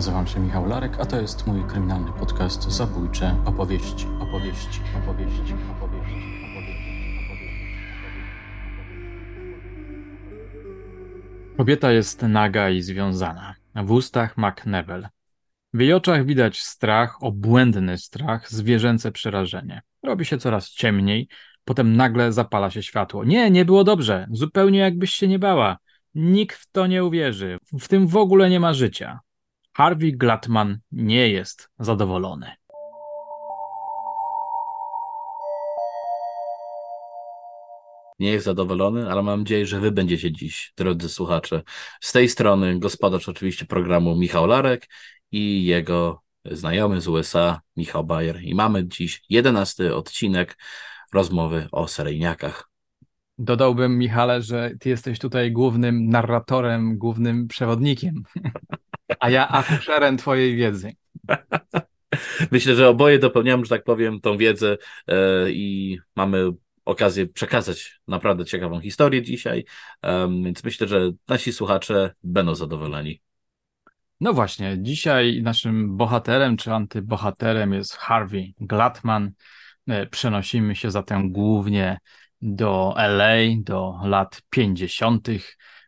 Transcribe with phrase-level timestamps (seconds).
[0.00, 6.14] Nazywam się Michał Larek, a to jest mój kryminalny podcast Zabójcze opowieści, opowieści, opowieści, opowieści,
[11.56, 13.54] Kobieta jest naga i związana.
[13.74, 15.08] W ustach McNevel.
[15.74, 19.82] W jej oczach widać strach, obłędny strach, zwierzęce przerażenie.
[20.02, 21.28] Robi się coraz ciemniej,
[21.64, 23.24] potem nagle zapala się światło.
[23.24, 25.78] Nie, nie było dobrze, zupełnie jakbyś się nie bała.
[26.14, 27.58] Nikt w to nie uwierzy.
[27.80, 29.20] W tym w ogóle nie ma życia.
[29.72, 32.60] Harvey Glatman nie jest zadowolony.
[38.20, 41.62] nie jest zadowolony, ale mam nadzieję, że wy będziecie dziś, drodzy słuchacze.
[42.00, 44.88] Z tej strony gospodarz oczywiście programu Michał Larek
[45.32, 48.42] i jego znajomy z USA Michał Bayer.
[48.42, 50.58] I mamy dziś jedenasty odcinek
[51.12, 52.68] rozmowy o seryjniakach.
[53.38, 58.14] Dodałbym, Michale, że ty jesteś tutaj głównym narratorem, głównym przewodnikiem,
[59.20, 60.92] a ja akuszerem twojej wiedzy.
[62.50, 66.50] Myślę, że oboje dopełniamy, że tak powiem, tą wiedzę e, i mamy
[66.84, 69.64] okazję przekazać naprawdę ciekawą historię dzisiaj,
[70.44, 73.20] więc myślę, że nasi słuchacze będą zadowoleni.
[74.20, 79.32] No właśnie, dzisiaj naszym bohaterem czy antybohaterem jest Harvey Glatman.
[79.88, 81.98] E, przenosimy się zatem głównie
[82.42, 85.28] do LA, do lat 50.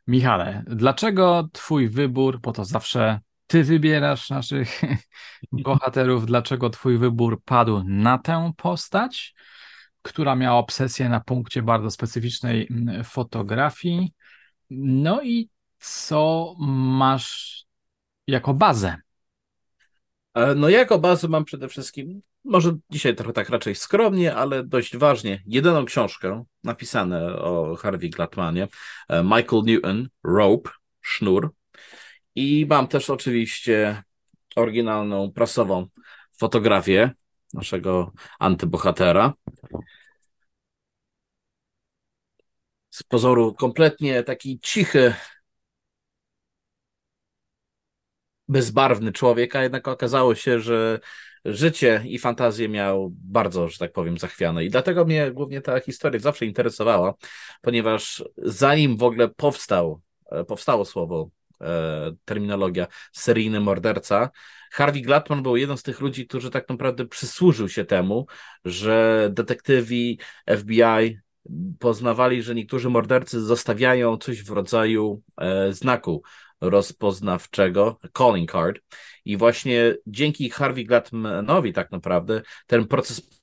[0.06, 4.82] Michale, dlaczego Twój wybór, bo to zawsze Ty wybierasz naszych
[5.52, 9.34] bohaterów, dlaczego Twój wybór padł na tę postać,
[10.02, 14.12] która miała obsesję na punkcie bardzo specyficznej mm, fotografii?
[14.70, 17.64] No i co masz
[18.26, 18.96] jako bazę?
[20.34, 24.96] E, no, jako bazę mam przede wszystkim może dzisiaj trochę tak raczej skromnie, ale dość
[24.96, 28.68] ważnie, jedyną książkę napisane o Harvey Glatmanie,
[29.08, 30.70] e, Michael Newton, Rope,
[31.00, 31.54] Sznur.
[32.34, 34.02] I mam też oczywiście
[34.56, 35.86] oryginalną prasową
[36.38, 37.10] fotografię
[37.54, 39.32] naszego antybohatera.
[42.90, 45.14] Z pozoru kompletnie taki cichy,
[48.48, 51.00] bezbarwny człowiek, a jednak okazało się, że
[51.44, 54.64] życie i fantazję miał bardzo, że tak powiem, zachwiane.
[54.64, 57.14] I dlatego mnie głównie ta historia zawsze interesowała,
[57.60, 60.00] ponieważ zanim w ogóle powstał,
[60.30, 64.30] e, powstało słowo, e, terminologia seryjny morderca,
[64.72, 68.26] Harvey Glatman był jeden z tych ludzi, którzy tak naprawdę przysłużył się temu,
[68.64, 70.18] że detektywi
[70.58, 71.18] FBI
[71.78, 76.22] poznawali, że niektórzy mordercy zostawiają coś w rodzaju e, znaku
[76.60, 78.78] rozpoznawczego, calling card.
[79.24, 83.40] I właśnie dzięki Harvey Glatmanowi tak naprawdę ten proces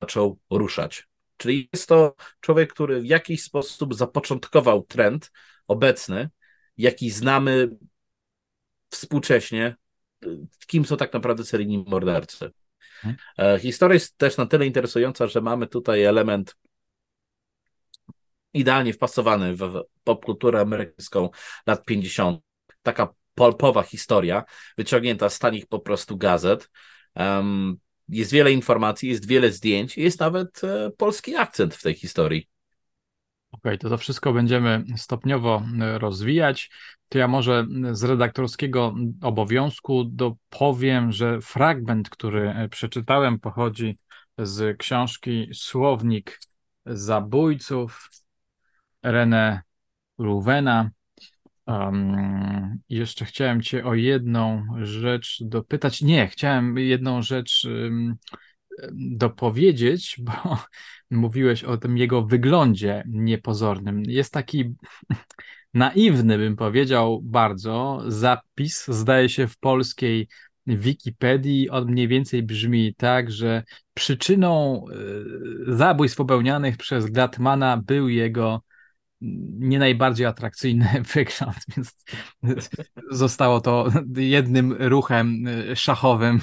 [0.00, 1.08] zaczął ruszać.
[1.36, 5.32] Czyli jest to człowiek, który w jakiś sposób zapoczątkował trend
[5.66, 6.30] obecny,
[6.76, 7.70] jaki znamy
[8.90, 9.76] współcześnie,
[10.66, 12.50] kim są tak naprawdę seryjni mordercy.
[13.00, 13.60] Hmm.
[13.60, 16.56] Historia jest też na tyle interesująca, że mamy tutaj element
[18.54, 21.30] idealnie wpasowany w popkulturę amerykańską
[21.66, 22.40] lat 50
[22.82, 24.44] taka polpowa historia,
[24.78, 26.70] wyciągnięta z tanich po prostu gazet.
[27.14, 27.76] Um,
[28.08, 32.48] jest wiele informacji, jest wiele zdjęć, jest nawet e, polski akcent w tej historii.
[33.52, 36.70] Okej, okay, to to wszystko będziemy stopniowo e, rozwijać.
[37.08, 43.98] To ja może z redaktorskiego obowiązku dopowiem, że fragment, który e, przeczytałem, pochodzi
[44.38, 46.40] z książki Słownik
[46.86, 48.10] Zabójców
[49.04, 49.58] René
[50.18, 50.90] Ruvena.
[51.70, 56.02] Um, jeszcze chciałem Cię o jedną rzecz dopytać.
[56.02, 58.16] Nie, chciałem jedną rzecz um,
[58.92, 60.32] dopowiedzieć, bo
[61.10, 64.02] mówiłeś o tym jego wyglądzie niepozornym.
[64.06, 64.64] Jest taki
[65.74, 70.28] naiwny, bym powiedział, bardzo zapis, zdaje się, w polskiej
[70.66, 71.70] Wikipedii.
[71.70, 73.62] On mniej więcej brzmi tak, że
[73.94, 74.84] przyczyną
[75.68, 78.62] y, zabójstw popełnianych przez Glatmana był jego
[79.20, 81.98] nie najbardziej atrakcyjny wygląd, więc
[83.10, 86.40] zostało to jednym ruchem e, szachowym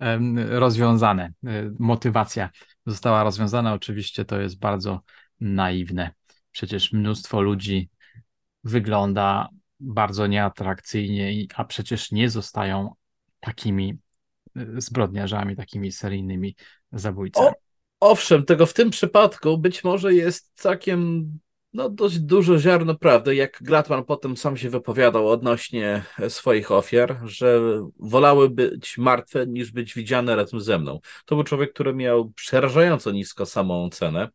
[0.48, 1.32] rozwiązane.
[1.46, 2.50] E, motywacja
[2.86, 3.74] została rozwiązana.
[3.74, 5.00] Oczywiście to jest bardzo
[5.40, 6.10] naiwne.
[6.52, 7.90] Przecież mnóstwo ludzi
[8.64, 9.48] wygląda
[9.80, 12.94] bardzo nieatrakcyjnie, a przecież nie zostają
[13.40, 13.98] takimi
[14.56, 16.56] e, zbrodniarzami, takimi seryjnymi
[16.92, 17.48] zabójcami.
[18.00, 21.30] O, owszem, tego w tym przypadku być może jest całkiem
[21.76, 27.60] no, dość dużo ziarno prawdy, jak Glatman potem sam się wypowiadał odnośnie swoich ofiar, że
[27.98, 31.00] wolały być martwe niż być widziane razem ze mną.
[31.24, 34.28] To był człowiek, który miał przerażająco nisko samą cenę.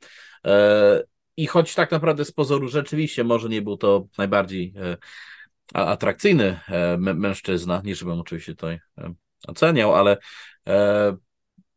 [0.46, 1.04] E,
[1.38, 4.98] I choć tak naprawdę z pozoru rzeczywiście może nie był to najbardziej e,
[5.74, 6.60] atrakcyjny
[6.98, 8.80] mężczyzna, nie żebym oczywiście tutaj
[9.48, 10.18] oceniał, ale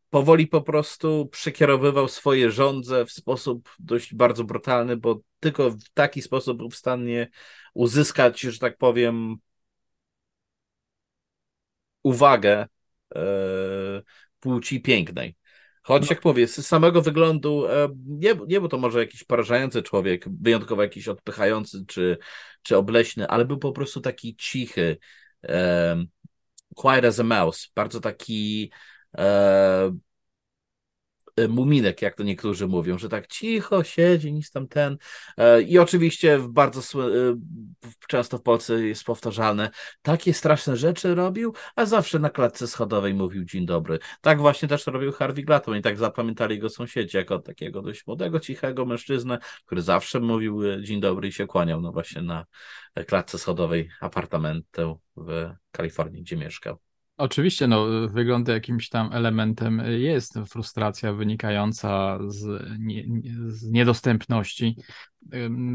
[0.09, 6.21] powoli po prostu przekierowywał swoje żądze w sposób dość bardzo brutalny, bo tylko w taki
[6.21, 7.29] sposób był w stanie
[7.73, 9.37] uzyskać, że tak powiem,
[12.03, 12.67] uwagę
[13.15, 13.21] e,
[14.39, 15.35] płci pięknej.
[15.83, 16.07] Choć no.
[16.09, 20.81] jak mówię, z samego wyglądu e, nie, nie był to może jakiś porażający człowiek, wyjątkowo
[20.81, 22.17] jakiś odpychający czy,
[22.61, 24.97] czy obleśny, ale był po prostu taki cichy,
[25.43, 26.05] e,
[26.75, 28.71] quiet as a mouse, bardzo taki
[31.49, 34.97] muminek, jak to niektórzy mówią, że tak cicho siedzi, nic tam ten.
[35.37, 37.07] E, I oczywiście bardzo e,
[38.07, 39.69] często w Polsce jest powtarzalne,
[40.01, 43.99] takie straszne rzeczy robił, a zawsze na klatce schodowej mówił dzień dobry.
[44.21, 48.39] Tak właśnie też robił Harvey Glatman i tak zapamiętali go sąsiedzi jako takiego dość młodego,
[48.39, 52.45] cichego mężczyznę, który zawsze mówił dzień dobry i się kłaniał, no właśnie na
[53.07, 56.84] klatce schodowej apartamentu w Kalifornii, gdzie mieszkał.
[57.17, 59.81] Oczywiście, no, wygląda jakimś tam elementem.
[59.87, 63.03] Jest frustracja wynikająca z, nie,
[63.47, 64.77] z niedostępności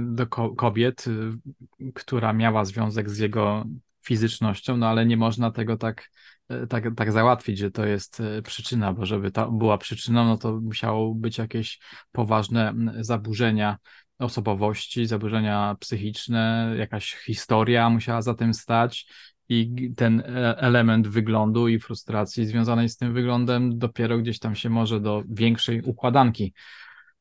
[0.04, 0.26] do
[0.56, 3.64] kobiet, y, która miała związek z jego
[4.02, 6.10] fizycznością, no ale nie można tego tak,
[6.48, 10.36] e, tak, tak załatwić, że to jest e, przyczyna, bo żeby to była przyczyną, no
[10.36, 11.80] to musiało być jakieś
[12.12, 13.78] poważne zaburzenia
[14.18, 19.06] osobowości, zaburzenia psychiczne, jakaś historia musiała za tym stać
[19.50, 24.70] i ten e, element wyglądu i frustracji związanej z tym wyglądem dopiero gdzieś tam się
[24.70, 26.54] może do większej układanki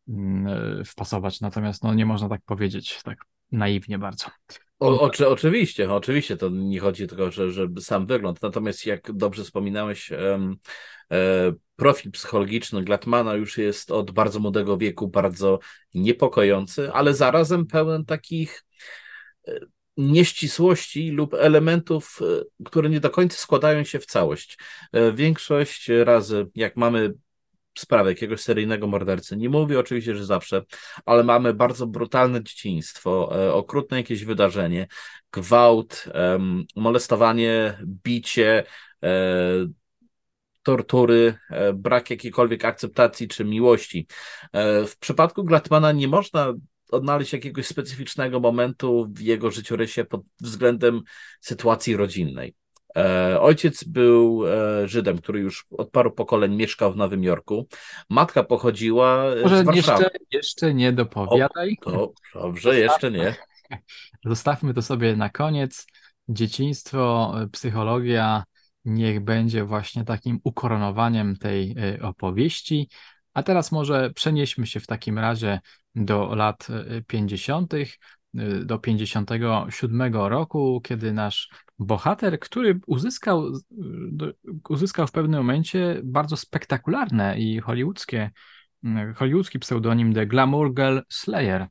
[0.10, 1.42] mm, e, wpasować.
[1.42, 4.26] Natomiast no, nie można tak powiedzieć, tak naiwnie bardzo.
[4.80, 8.42] O, oczy, oczywiście, oczywiście to nie chodzi tylko, że, że sam wygląd.
[8.42, 10.50] Natomiast jak dobrze wspominałeś, e,
[11.76, 15.60] profil psychologiczny Glatmana już jest od bardzo młodego wieku bardzo
[15.94, 18.64] niepokojący, ale zarazem pełen takich
[19.98, 24.58] nieścisłości lub elementów, e, które nie do końca składają się w całość.
[24.92, 27.14] E, większość razy, jak mamy
[27.78, 30.62] sprawę jakiegoś seryjnego mordercy, nie mówię oczywiście, że zawsze,
[31.06, 34.88] ale mamy bardzo brutalne dzieciństwo, e, okrutne jakieś wydarzenie,
[35.32, 36.06] gwałt,
[36.76, 38.64] molestowanie, bicie,
[40.64, 41.36] tortury,
[41.74, 44.08] brak jakiejkolwiek akceptacji czy miłości.
[44.88, 46.54] W przypadku Glatmana nie można
[46.92, 51.02] odnaleźć jakiegoś specyficznego momentu w jego życiorysie pod względem
[51.42, 52.56] sytuacji rodzinnej.
[52.98, 57.68] E, ojciec był e, Żydem, który już od paru pokoleń mieszkał w Nowym Jorku.
[58.10, 60.04] Matka pochodziła Może z Warszawy.
[60.04, 61.78] Jeszcze, jeszcze nie dopowiadaj.
[61.86, 63.36] O, to dobrze, jeszcze nie.
[64.26, 65.88] Zostawmy to sobie na koniec.
[66.30, 68.44] Dzieciństwo, psychologia
[68.86, 72.90] niech będzie właśnie takim ukoronowaniem tej e, opowieści.
[73.34, 75.60] A teraz może przenieśmy się w takim razie
[75.96, 76.68] do lat
[77.08, 77.88] 50., y,
[78.36, 81.50] y, do 57 roku, kiedy nasz
[81.80, 83.44] bohater, który uzyskał,
[84.70, 88.32] uzyskał w pewnym momencie bardzo spektakularne i hollywoodzkie,
[89.16, 91.68] hollywoodzki pseudonim The Glamour Girl Slayer,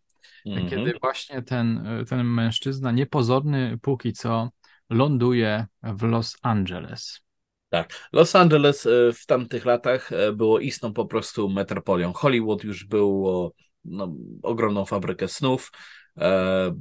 [0.71, 4.51] kiedy właśnie ten, ten mężczyzna niepozorny póki co
[4.91, 7.21] ląduje w Los Angeles.
[7.69, 8.09] Tak.
[8.13, 12.13] Los Angeles w tamtych latach było istną po prostu metropolią.
[12.13, 13.53] Hollywood już było
[13.91, 15.73] no, ogromną fabrykę snów,
[16.19, 16.75] e,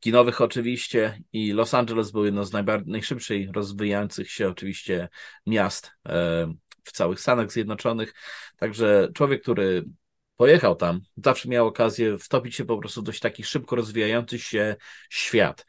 [0.00, 2.52] kinowych oczywiście i Los Angeles był jedno z
[2.86, 5.08] najszybciej rozwijających się oczywiście
[5.46, 6.54] miast e,
[6.84, 8.14] w całych Stanach Zjednoczonych,
[8.56, 9.84] także człowiek, który
[10.36, 14.76] pojechał tam, zawsze miał okazję wtopić się po prostu w dość taki szybko rozwijający się
[15.10, 15.66] świat.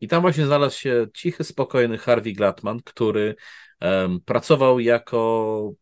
[0.00, 3.36] I tam właśnie znalazł się cichy, spokojny Harvey Glatman, który
[4.24, 5.72] pracował jako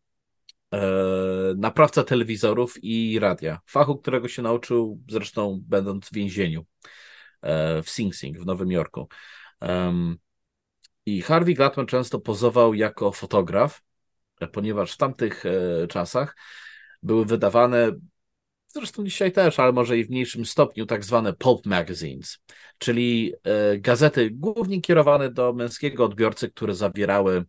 [1.56, 3.60] naprawca telewizorów i radia.
[3.66, 6.66] Fachu, którego się nauczył zresztą będąc w więzieniu
[7.42, 9.08] e, w Sing Sing w Nowym Jorku.
[11.06, 13.82] I Harvey Glatman często pozował jako fotograf,
[14.52, 16.36] ponieważ w tamtych e, czasach
[17.02, 17.92] były wydawane,
[18.66, 22.38] zresztą dzisiaj też, ale może i w mniejszym stopniu, tak zwane pulp magazines,
[22.78, 23.34] czyli
[23.78, 27.44] gazety głównie kierowane do męskiego odbiorcy, które zawierały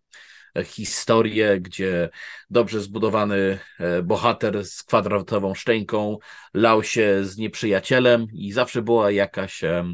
[0.65, 2.09] historię, gdzie
[2.49, 6.17] dobrze zbudowany e, bohater z kwadratową szczęką
[6.53, 9.85] lał się z nieprzyjacielem i zawsze była jakaś e,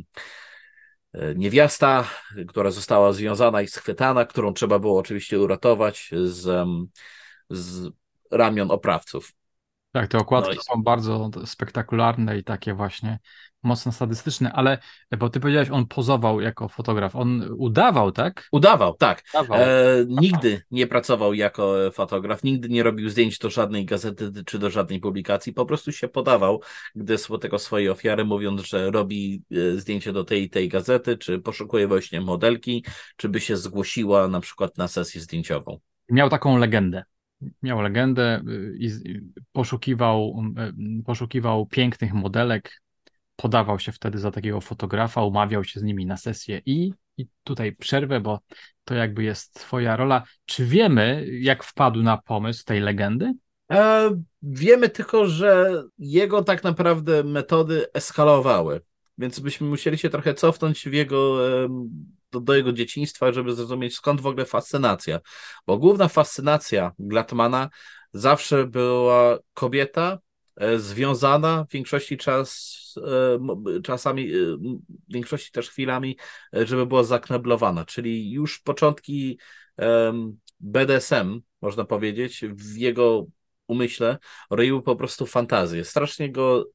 [1.36, 2.10] niewiasta,
[2.48, 6.68] która została związana i schwytana, którą trzeba było oczywiście uratować z,
[7.50, 7.90] z
[8.32, 9.34] ramion oprawców.
[9.92, 10.64] Tak, te okładki no i...
[10.64, 13.20] są bardzo spektakularne i takie właśnie
[13.66, 14.78] mocno sadystyczne, ale
[15.18, 17.16] bo ty powiedziałeś, on pozował jako fotograf.
[17.16, 18.48] On udawał, tak?
[18.52, 19.24] Udawał, tak.
[19.34, 19.58] Udawał.
[19.62, 19.68] E,
[20.08, 25.00] nigdy nie pracował jako fotograf, nigdy nie robił zdjęć do żadnej gazety czy do żadnej
[25.00, 26.62] publikacji, po prostu się podawał,
[26.96, 31.88] gdy tego swojej ofiary, mówiąc, że robi e, zdjęcie do tej tej gazety, czy poszukuje
[31.88, 35.80] właśnie modelki, czy by się zgłosiła na przykład na sesję zdjęciową.
[36.10, 37.04] Miał taką legendę
[37.64, 38.90] miał legendę y, i
[39.52, 40.44] poszukiwał,
[41.00, 42.82] y, poszukiwał pięknych modelek,
[43.36, 47.76] podawał się wtedy za takiego fotografa, umawiał się z nimi na sesję i, i tutaj
[47.76, 48.40] przerwę, bo
[48.84, 50.24] to jakby jest twoja rola.
[50.46, 53.34] Czy wiemy, jak wpadł na pomysł tej legendy?
[53.72, 54.12] E,
[54.42, 58.82] wiemy tylko, że jego tak naprawdę metody eskalowały,
[59.18, 61.38] więc byśmy musieli się trochę cofnąć w jego
[62.32, 65.20] do, do, jego dzieciństwa, żeby zrozumieć skąd w ogóle fascynacja.
[65.68, 67.70] Bo główna fascynacja Glatmana
[68.14, 70.20] zawsze była kobieta
[70.78, 72.76] związana w większości czas,
[73.78, 76.18] e, czasami, e, w większości też chwilami,
[76.54, 79.40] żeby była zakneblowana, czyli już początki
[80.60, 83.26] BDSM, można powiedzieć, w jego
[83.68, 84.18] umyśle
[84.50, 85.86] roiły po prostu fantazje.
[85.86, 86.66] Strasznie go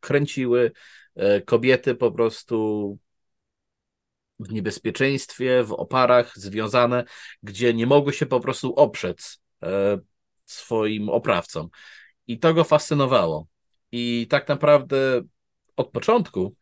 [0.00, 0.72] kręciły
[1.46, 2.98] kobiety po prostu
[4.40, 7.04] w niebezpieczeństwie, w oparach związane,
[7.42, 9.18] gdzie nie mogły się po prostu oprzeć
[9.62, 9.98] e,
[10.44, 11.68] swoim oprawcom.
[12.26, 13.46] I to go fascynowało.
[13.92, 15.22] I tak naprawdę
[15.76, 16.54] od początku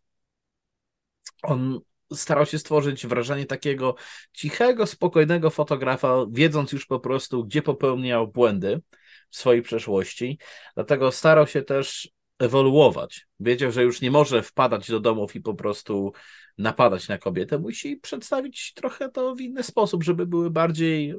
[1.43, 1.81] on
[2.13, 3.95] starał się stworzyć wrażenie takiego
[4.33, 8.83] cichego, spokojnego fotografa, wiedząc już po prostu, gdzie popełniał błędy
[9.31, 10.39] w swojej przeszłości.
[10.75, 13.27] Dlatego starał się też ewoluować.
[13.41, 16.13] Wiedział, że już nie może wpadać do domów i po prostu
[16.59, 21.17] napadać na kobietę, musi przedstawić trochę to w inny sposób, żeby były bardziej e,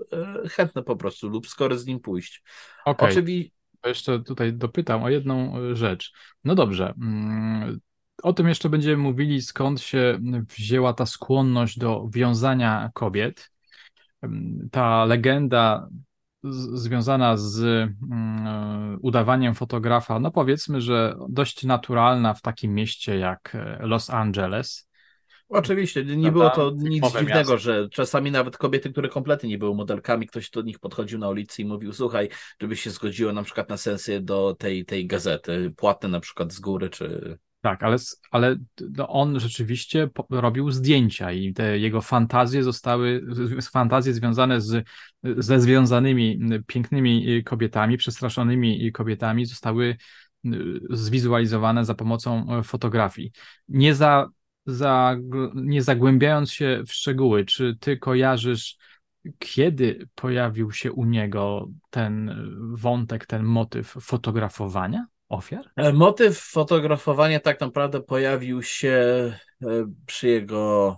[0.49, 2.43] chętne po prostu lub skoro z nim pójść.
[2.85, 3.09] Okay.
[3.09, 3.60] Oczywiście.
[3.85, 6.13] Jeszcze tutaj dopytam o jedną e, rzecz.
[6.43, 6.93] No dobrze.
[7.01, 7.79] Mm,
[8.23, 10.19] o tym jeszcze będziemy mówili, skąd się
[10.57, 13.51] wzięła ta skłonność do wiązania kobiet.
[14.71, 15.89] Ta legenda
[16.73, 17.59] związana z
[18.11, 24.90] mm, udawaniem fotografa, no powiedzmy, że dość naturalna w takim mieście jak e, Los Angeles.
[25.51, 27.57] Oczywiście, nie było to nic dziwnego, miasto.
[27.57, 31.61] że czasami nawet kobiety, które kompletnie nie były modelkami, ktoś do nich podchodził na ulicy
[31.61, 32.29] i mówił, słuchaj,
[32.61, 36.59] żeby się zgodziło na przykład na sensję do tej, tej gazety, płatne na przykład z
[36.59, 37.97] góry, czy tak, ale,
[38.31, 38.55] ale
[38.97, 43.25] no on rzeczywiście robił zdjęcia i te jego fantazje zostały,
[43.73, 44.85] fantazje związane z,
[45.23, 49.97] ze związanymi pięknymi kobietami, przestraszonymi kobietami zostały
[50.89, 53.31] zwizualizowane za pomocą e, fotografii.
[53.67, 54.29] Nie, za,
[54.65, 55.17] za,
[55.55, 58.77] nie zagłębiając się w szczegóły, czy ty kojarzysz,
[59.39, 62.35] kiedy pojawił się u niego ten
[62.73, 65.05] wątek, ten motyw fotografowania?
[65.31, 65.71] ofiar?
[65.75, 68.89] E, motyw fotografowania tak naprawdę pojawił się
[69.61, 69.67] e,
[70.05, 70.97] przy jego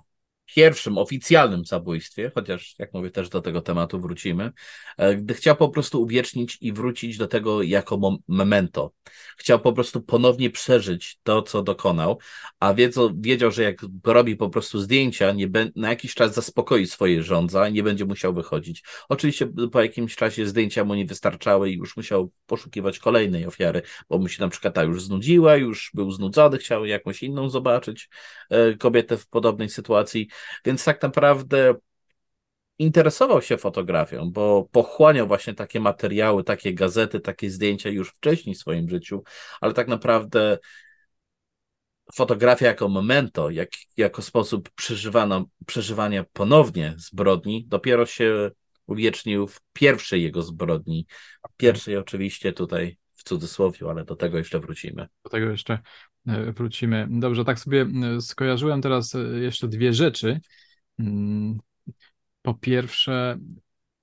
[0.55, 4.51] pierwszym oficjalnym zabójstwie, chociaż jak mówię, też do tego tematu wrócimy,
[4.97, 8.93] e, gdy chciał po prostu uwiecznić i wrócić do tego jako memento.
[9.37, 12.19] Chciał po prostu ponownie przeżyć to, co dokonał,
[12.59, 17.23] a wiedział, wiedział że jak robi po prostu zdjęcia, nie na jakiś czas zaspokoi swoje
[17.23, 18.83] żądza i nie będzie musiał wychodzić.
[19.09, 24.17] Oczywiście po jakimś czasie zdjęcia mu nie wystarczały i już musiał poszukiwać kolejnej ofiary, bo
[24.17, 28.09] mu się na przykład ta już znudziła, już był znudzony, chciał jakąś inną zobaczyć
[28.49, 30.27] e, kobietę w podobnej sytuacji
[30.65, 31.75] więc tak naprawdę
[32.79, 38.59] interesował się fotografią, bo pochłaniał właśnie takie materiały, takie gazety, takie zdjęcia już wcześniej w
[38.59, 39.23] swoim życiu,
[39.61, 40.57] ale tak naprawdę
[42.13, 44.69] fotografia jako memento, jak, jako sposób
[45.65, 48.51] przeżywania ponownie zbrodni, dopiero się
[48.85, 51.07] uwiecznił w pierwszej jego zbrodni.
[51.57, 55.07] Pierwszej oczywiście tutaj w cudzysłowie, ale do tego jeszcze wrócimy.
[55.23, 55.79] Do tego jeszcze
[56.25, 57.07] wrócimy.
[57.09, 57.81] Dobrze, tak sobie
[58.17, 60.39] e, skojarzyłem teraz e, jeszcze dwie rzeczy.
[60.99, 61.59] Mm,
[62.41, 63.37] po pierwsze,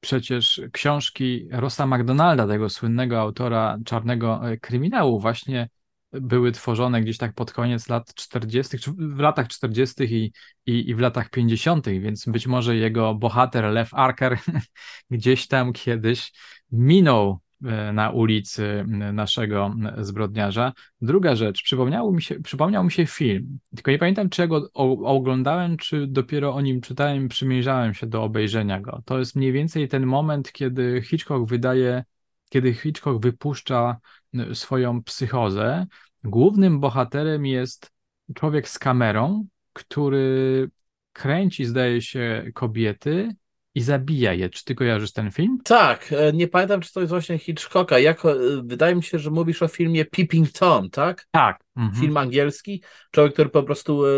[0.00, 5.68] przecież książki Rossa McDonalda, tego słynnego autora czarnego kryminału, właśnie
[6.12, 10.04] były tworzone gdzieś tak pod koniec lat 40., czy w latach 40.
[10.04, 10.32] I,
[10.66, 14.38] i, i w latach 50., więc być może jego bohater Lev Arker
[15.10, 16.32] gdzieś tam kiedyś
[16.72, 17.49] minął E,
[17.92, 20.72] na ulicy naszego zbrodniarza.
[21.00, 24.70] Druga rzecz, przypomniał mi się, przypomniał mi się film, tylko nie pamiętam, czy ja go
[25.04, 29.02] oglądałem, czy dopiero o nim czytałem, przymierzałem się do obejrzenia go.
[29.04, 32.04] To jest mniej więcej ten moment, kiedy Hitchcock wydaje,
[32.48, 33.96] kiedy Hitchcock wypuszcza
[34.52, 35.86] swoją psychozę.
[36.24, 37.92] Głównym bohaterem jest
[38.34, 40.70] człowiek z kamerą, który
[41.12, 43.28] kręci, zdaje się, kobiety
[43.80, 44.50] i zabija je.
[44.50, 45.58] Czy ty kojarzysz ten film?
[45.64, 47.98] Tak, e, nie pamiętam, czy to jest właśnie Hitchcocka.
[47.98, 51.26] Jako, e, wydaje mi się, że mówisz o filmie Peeping Tom, tak?
[51.30, 51.64] Tak.
[51.76, 52.00] Mhm.
[52.00, 52.82] Film angielski.
[53.10, 54.08] Człowiek, który po prostu e,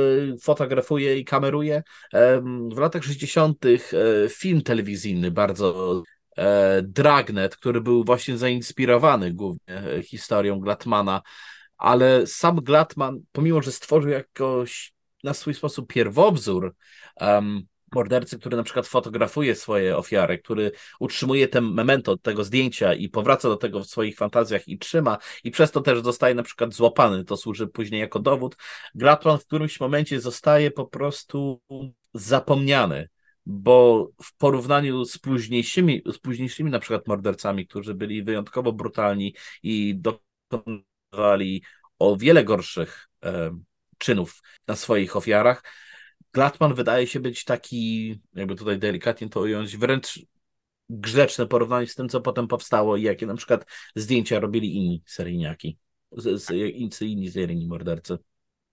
[0.43, 1.83] fotografuje i kameruje.
[2.75, 3.65] W latach 60.
[4.29, 6.03] film telewizyjny bardzo
[6.83, 11.23] Dragnet, który był właśnie zainspirowany głównie historią Glatmana,
[11.77, 14.93] ale sam Glatman, pomimo, że stworzył jakoś
[15.25, 16.75] na swój sposób pierwowzór
[17.21, 23.09] um, mordercy, który na przykład fotografuje swoje ofiary, który utrzymuje ten memento tego zdjęcia i
[23.09, 26.75] powraca do tego w swoich fantazjach i trzyma i przez to też zostaje na przykład
[26.75, 28.57] złapany, to służy później jako dowód.
[28.95, 31.61] Glatman w którymś momencie zostaje po prostu
[32.15, 33.09] zapomniany,
[33.47, 39.95] bo w porównaniu z późniejszymi, z późniejszymi na przykład mordercami, którzy byli wyjątkowo brutalni i
[39.97, 41.63] dokonywali
[41.99, 43.51] o wiele gorszych e,
[43.99, 45.63] czynów na swoich ofiarach,
[46.33, 50.21] Glatman wydaje się być taki, jakby tutaj delikatnie to ująć, wręcz
[50.89, 55.79] grzeczne porównanie z tym, co potem powstało i jakie na przykład zdjęcia robili inni seryjniaki,
[56.13, 58.19] z, z, inni seryjni mordercy.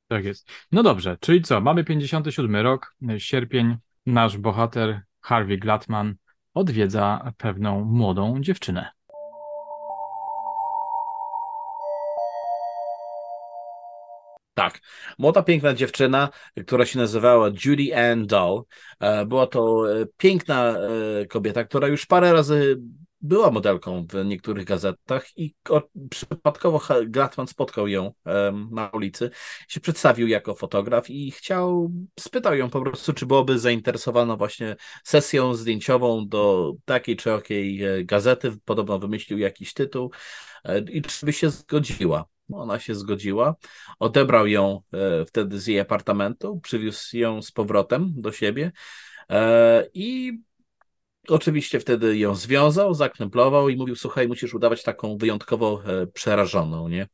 [0.08, 0.50] Tak jest.
[0.72, 1.62] No dobrze, czyli co?
[1.62, 3.78] Mamy 57 rok, sierpień.
[4.06, 6.16] Nasz bohater Harvey Glatman
[6.54, 8.92] odwiedza pewną młodą dziewczynę.
[14.60, 14.80] Tak.
[15.18, 16.30] Młoda, piękna dziewczyna,
[16.68, 18.64] która się nazywała Judy Ann Doll.
[19.00, 20.76] E, była to e, piękna
[21.22, 22.78] e, kobieta, która już parę razy
[23.22, 25.56] była modelką w niektórych gazetach i
[26.10, 28.14] przypadkowo Glatman spotkał ją
[28.72, 29.30] na ulicy,
[29.68, 35.54] się przedstawił jako fotograf i chciał, spytał ją po prostu, czy byłoby zainteresowana właśnie sesją
[35.54, 40.12] zdjęciową do takiej czy okiej gazety, podobno wymyślił jakiś tytuł
[40.92, 42.26] i czy by się zgodziła.
[42.52, 43.56] Ona się zgodziła.
[44.00, 48.72] Odebrał ją e, wtedy z jej apartamentu, przywiózł ją z powrotem do siebie
[49.30, 50.40] e, i
[51.28, 57.08] oczywiście wtedy ją związał, zakneplował i mówił: Słuchaj, musisz udawać taką wyjątkowo e, przerażoną, nie?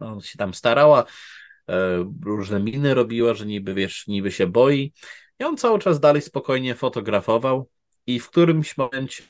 [0.00, 1.04] On się tam starała,
[2.24, 4.92] różne miny robiła, że niby wiesz, niby się boi.
[5.38, 7.70] I on cały czas dalej spokojnie fotografował,
[8.06, 9.22] i w którymś momencie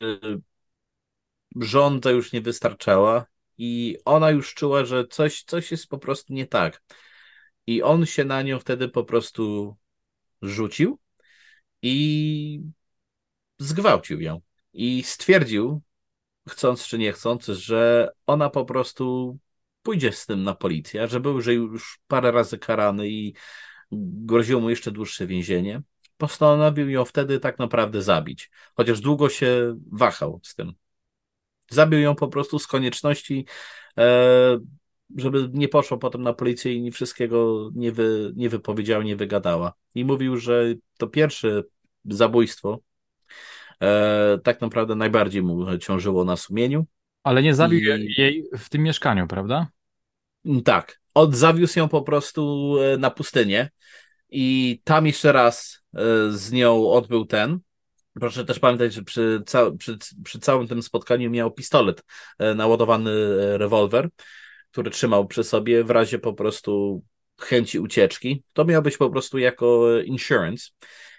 [1.61, 3.26] żądza już nie wystarczała
[3.59, 6.82] i ona już czuła, że coś, coś jest po prostu nie tak.
[7.66, 9.76] I on się na nią wtedy po prostu
[10.43, 10.99] rzucił
[11.82, 12.60] i
[13.63, 14.41] zgwałcił ją.
[14.73, 15.83] I stwierdził,
[16.49, 19.39] chcąc czy nie chcąc, że ona po prostu
[19.83, 23.35] pójdzie z tym na policję, że był że już parę razy karany i
[23.93, 25.83] groziło mu jeszcze dłuższe więzienie.
[26.17, 30.73] Postanowił ją wtedy tak naprawdę zabić, chociaż długo się wahał z tym.
[31.71, 33.47] Zabił ją po prostu z konieczności,
[33.99, 34.59] e,
[35.17, 39.73] żeby nie poszła potem na policję i wszystkiego nie, wy, nie wypowiedziała, nie wygadała.
[39.95, 41.63] I mówił, że to pierwsze
[42.05, 42.81] zabójstwo
[44.42, 46.86] tak naprawdę najbardziej mu ciążyło na sumieniu.
[47.23, 48.14] Ale nie zabił I...
[48.21, 49.66] jej w tym mieszkaniu, prawda?
[50.64, 51.00] Tak.
[51.14, 53.71] Odzawiózł ją po prostu e, na pustynię
[54.30, 55.82] i tam jeszcze raz
[56.30, 57.60] z nią odbył ten
[58.21, 62.02] Proszę też pamiętać, że przy, ca przy, przy, całym tym spotkaniu miał pistolet,
[62.38, 64.08] e, naładowany e, rewolwer,
[64.71, 67.02] który trzymał przy sobie w razie po prostu
[67.40, 68.45] chęci ucieczki.
[68.52, 70.71] To miał być po prostu jako e, insurance.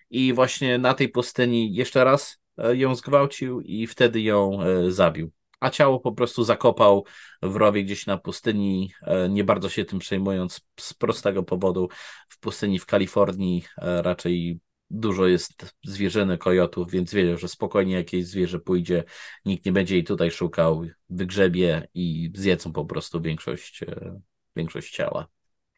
[0.09, 2.37] I właśnie na tej pustyni jeszcze raz
[2.73, 5.31] ją zgwałcił i wtedy ją zabił.
[5.59, 7.05] A ciało po prostu zakopał
[7.41, 8.93] w rowie gdzieś na pustyni,
[9.29, 11.89] nie bardzo się tym przejmując z prostego powodu.
[12.29, 14.59] W pustyni w Kalifornii raczej
[14.93, 19.03] dużo jest zwierzyny, kojotów, więc wie, że spokojnie jakieś zwierzę pójdzie,
[19.45, 24.19] nikt nie będzie jej tutaj szukał, wygrzebie i zjedzą po prostu większość, e,
[24.55, 25.27] większość ciała.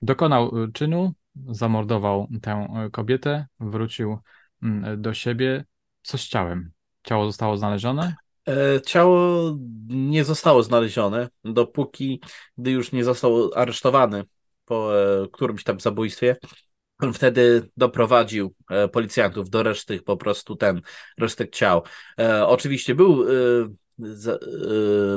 [0.02, 1.14] Dokonał e, czynu,
[1.48, 4.18] zamordował tę e, kobietę, wrócił
[4.64, 5.66] mm, do siebie.
[6.02, 6.72] Co z ciałem?
[7.04, 8.16] Ciało zostało znalezione?
[8.86, 9.52] Ciało
[9.88, 12.22] nie zostało znalezione, dopóki,
[12.58, 14.24] gdy już nie został aresztowany
[14.66, 14.90] po
[15.32, 16.38] którymś tam zabójstwie,
[17.14, 20.82] wtedy doprowadził e, policjantów do reszty, po prostu ten
[21.18, 21.84] resztek ciał.
[22.20, 23.36] E, oczywiście był, e,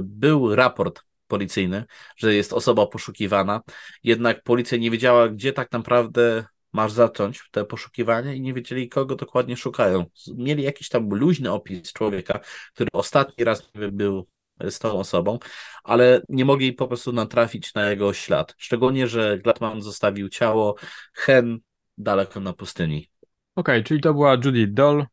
[0.03, 1.85] był raport policyjny,
[2.17, 3.61] że jest osoba poszukiwana,
[4.05, 9.17] jednak policja nie wiedziała, gdzie tak naprawdę masz zacząć te poszukiwania i nie wiedzieli, kogo
[9.17, 10.05] dokładnie szukają.
[10.37, 12.41] Mieli jakiś tam luźny opis człowieka,
[12.75, 14.29] który ostatni raz był
[14.71, 15.39] z tą osobą,
[15.85, 18.55] ale nie mogli po prostu natrafić na jego ślad.
[18.59, 20.75] Szczególnie, że Glatman zostawił ciało
[21.15, 21.59] hen
[21.99, 23.11] daleko na pustyni.
[23.55, 25.07] Okej, okay, czyli to była Judy Doll,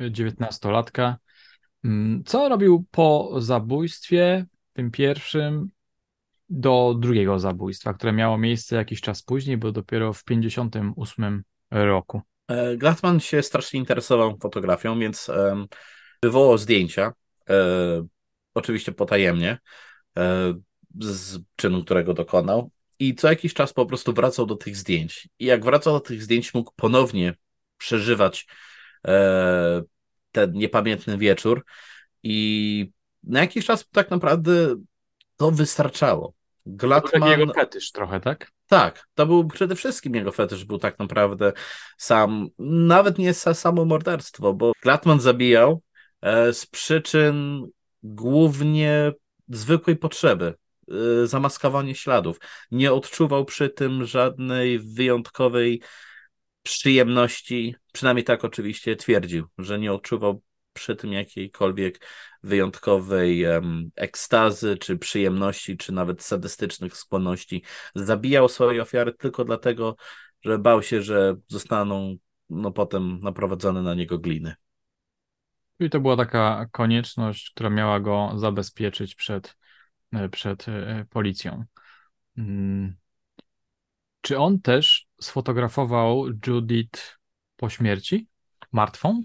[0.00, 1.14] 19-latka.
[1.84, 4.46] Mm, co robił po zabójstwie,
[4.78, 5.70] tym pierwszym,
[6.48, 12.22] do drugiego zabójstwa, które miało miejsce jakiś czas później, bo dopiero w 58 roku?
[12.48, 15.30] E, Glatman się strasznie interesował fotografią, więc
[16.22, 17.12] wywołał zdjęcia,
[17.48, 18.06] e,
[18.54, 19.58] oczywiście potajemnie,
[20.18, 20.54] e,
[21.00, 22.70] z czynu, którego dokonał.
[22.98, 25.28] I co jakiś czas po prostu wracał do tych zdjęć.
[25.38, 27.34] I jak wracał do tych zdjęć, mógł ponownie
[27.76, 28.46] przeżywać
[30.32, 31.64] ten niepamiętny wieczór.
[32.22, 34.76] I na jakiś czas tak naprawdę
[35.36, 36.34] to wystarczało.
[36.66, 37.12] Glatman...
[37.12, 38.50] To taki jego fetysz trochę, tak?
[38.66, 41.52] Tak, to był przede wszystkim jego fetysz, był tak naprawdę
[41.98, 45.82] sam, nawet nie samo morderstwo, bo Glatman zabijał
[46.20, 47.66] e, z przyczyn
[48.02, 49.12] głównie
[49.48, 50.54] zwykłej potrzeby,
[51.22, 52.38] e, zamaskowanie śladów.
[52.70, 55.82] Nie odczuwał przy tym żadnej wyjątkowej
[56.62, 60.42] przyjemności, przynajmniej tak oczywiście twierdził, że nie odczuwał
[60.78, 62.06] przy tym jakiejkolwiek
[62.42, 67.62] wyjątkowej um, ekstazy, czy przyjemności, czy nawet sadystycznych skłonności.
[67.94, 69.96] Zabijał swoje ofiary tylko dlatego,
[70.42, 72.16] że bał się, że zostaną
[72.50, 74.54] no, potem naprowadzone na niego gliny.
[75.80, 79.56] I to była taka konieczność, która miała go zabezpieczyć przed,
[80.12, 81.64] e, przed e, policją.
[82.36, 82.96] Hmm.
[84.20, 87.18] Czy on też sfotografował Judith
[87.56, 88.28] po śmierci?
[88.72, 89.22] Martwą?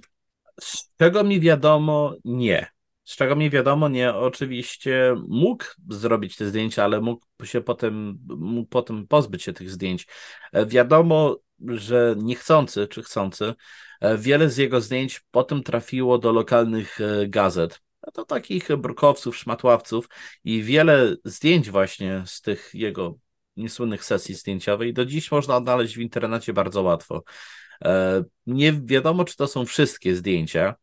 [0.62, 2.68] Z czego mi wiadomo, nie.
[3.04, 8.70] Z czego mi wiadomo, nie, oczywiście mógł zrobić te zdjęcia, ale mógł się potem, mógł
[8.70, 10.08] potem pozbyć się tych zdjęć.
[10.54, 11.38] E, wiadomo,
[11.68, 13.54] że niechcący czy chcący,
[14.02, 17.82] e, wiele z jego zdjęć potem trafiło do lokalnych e, gazet.
[18.14, 20.10] To takich brukowców, szmatławców
[20.44, 23.18] i wiele zdjęć właśnie z tych jego
[23.58, 27.24] niesłynnych sesji zdjęciowej do dziś można odnaleźć w internecie bardzo łatwo.
[27.84, 30.76] E, nie wiadomo, czy to są wszystkie zdjęcia.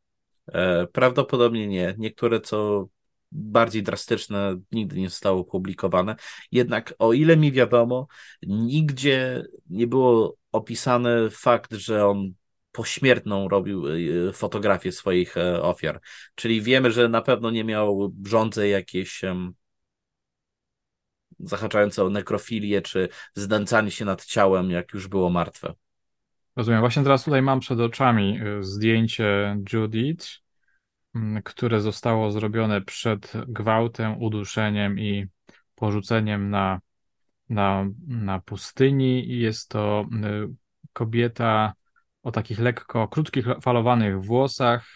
[0.52, 1.94] E, prawdopodobnie nie.
[1.98, 2.88] Niektóre, co
[3.32, 6.16] bardziej drastyczne, nigdy nie zostało opublikowane.
[6.52, 8.06] Jednak, o ile mi wiadomo,
[8.42, 12.32] nigdzie nie było opisany fakt, że on
[12.72, 16.00] pośmiertną robił e, fotografię swoich ofiar.
[16.34, 19.22] Czyli wiemy, że na pewno nie miał brządze jakieś
[21.38, 25.74] zahaczające o nekrofilię, czy znęcanie się nad ciałem, jak już było martwe.
[26.60, 26.80] Rozumiem.
[26.80, 30.26] Właśnie teraz tutaj mam przed oczami y, zdjęcie Judith,
[31.14, 35.26] mm, które zostało zrobione przed gwałtem, uduszeniem i
[35.74, 36.80] porzuceniem na,
[37.48, 39.38] na, na pustyni.
[39.38, 40.54] Jest to y,
[40.92, 41.72] kobieta
[42.22, 44.88] o takich lekko krótkich, falowanych włosach.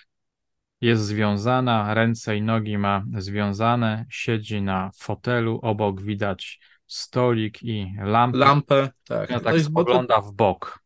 [0.81, 8.39] Jest związana, ręce i nogi ma związane, siedzi na fotelu, obok widać stolik i lampę.
[8.39, 9.31] Lampę, tak.
[9.31, 10.84] Ja tak spogląda w bok.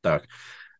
[0.00, 0.28] Tak.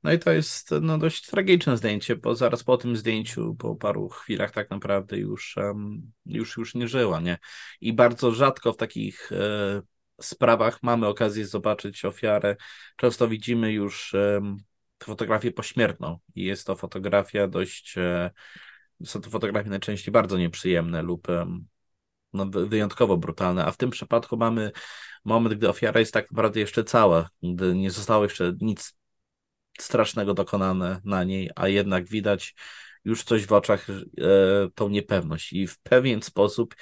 [0.02, 4.08] No i to jest no, dość tragiczne zdjęcie, bo zaraz po tym zdjęciu, po paru
[4.08, 7.38] chwilach tak naprawdę już, um, już, już nie żyła, nie?
[7.80, 9.82] I bardzo rzadko w takich e,
[10.20, 12.56] sprawach mamy okazję zobaczyć ofiarę.
[12.96, 14.40] Często widzimy już e,
[15.02, 18.30] fotografię pośmiertną i jest to fotografia dość, e,
[19.04, 21.28] są to fotografie najczęściej bardzo nieprzyjemne lub
[22.32, 24.72] no, wyjątkowo brutalne, a w tym przypadku mamy
[25.24, 28.97] moment, gdy ofiara jest tak naprawdę jeszcze cała, gdy nie zostało jeszcze nic
[29.82, 32.54] strasznego dokonane na niej, a jednak widać
[33.04, 33.94] już coś w oczach, e,
[34.74, 36.74] tą niepewność i w pewien sposób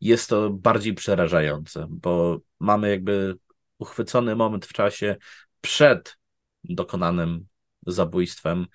[0.00, 3.36] jest to bardziej przerażające, bo mamy jakby
[3.78, 5.16] uchwycony moment w czasie
[5.60, 6.16] przed
[6.64, 7.46] dokonanym
[7.86, 8.66] zabójstwem,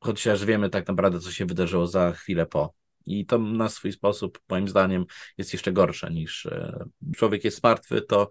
[0.00, 2.74] chociaż wiemy tak naprawdę, co się wydarzyło za chwilę po.
[3.06, 5.04] I to na swój sposób, moim zdaniem,
[5.38, 6.84] jest jeszcze gorsze niż e,
[7.16, 8.28] człowiek jest martwy, to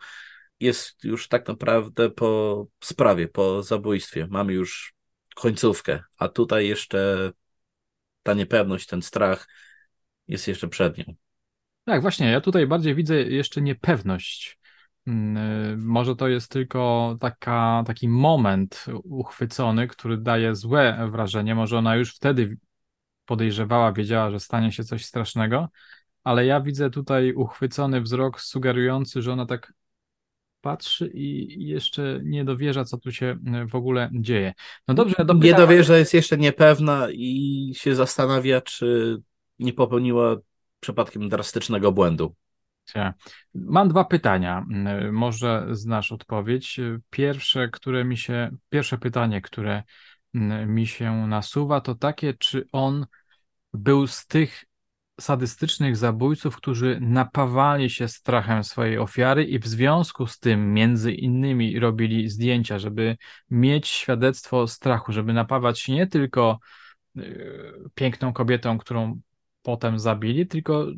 [0.59, 4.27] jest już tak naprawdę po sprawie, po zabójstwie.
[4.29, 4.93] Mamy już
[5.35, 7.31] końcówkę, a tutaj jeszcze
[8.23, 9.47] ta niepewność, ten strach
[10.27, 11.05] jest jeszcze przed nią.
[11.85, 12.31] Tak, właśnie.
[12.31, 14.59] Ja tutaj bardziej widzę jeszcze niepewność.
[15.07, 15.37] Mm,
[15.73, 21.55] y, może to jest tylko taka, taki moment uchwycony, który daje złe wrażenie.
[21.55, 22.57] Może ona już wtedy
[23.25, 25.69] podejrzewała, wiedziała, że stanie się coś strasznego,
[26.23, 29.73] ale ja widzę tutaj uchwycony wzrok sugerujący, że ona tak
[30.65, 34.53] patrzy i jeszcze nie dowierza, co tu się e, w ogóle dzieje.
[34.87, 35.41] No dobrze, dopytałem...
[35.41, 39.17] Nie dowierza, jest jeszcze niepewna i się zastanawia, czy
[39.59, 40.37] nie popełniła
[40.79, 42.35] przypadkiem drastycznego błędu.
[43.53, 44.65] Mam dwa pytania.
[45.11, 46.79] Może znasz odpowiedź.
[47.09, 49.83] Pierwsze, które mi się, pierwsze pytanie, które
[50.67, 53.05] mi się nasuwa, to takie, czy on
[53.73, 54.63] był z tych
[55.19, 61.79] sadystycznych zabójców, którzy napawali się strachem swojej ofiary i w związku z tym między innymi
[61.79, 63.17] robili zdjęcia, żeby
[63.49, 66.59] mieć świadectwo strachu, żeby napawać się nie tylko
[67.17, 69.19] y, piękną kobietą, którą
[69.61, 70.93] potem zabili, tylko y,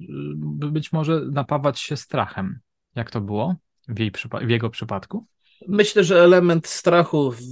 [0.72, 2.60] być może napawać się strachem.
[2.96, 3.56] Jak to było
[3.88, 5.26] w, jej, w jego przypadku?
[5.68, 7.52] Myślę, że element strachu w,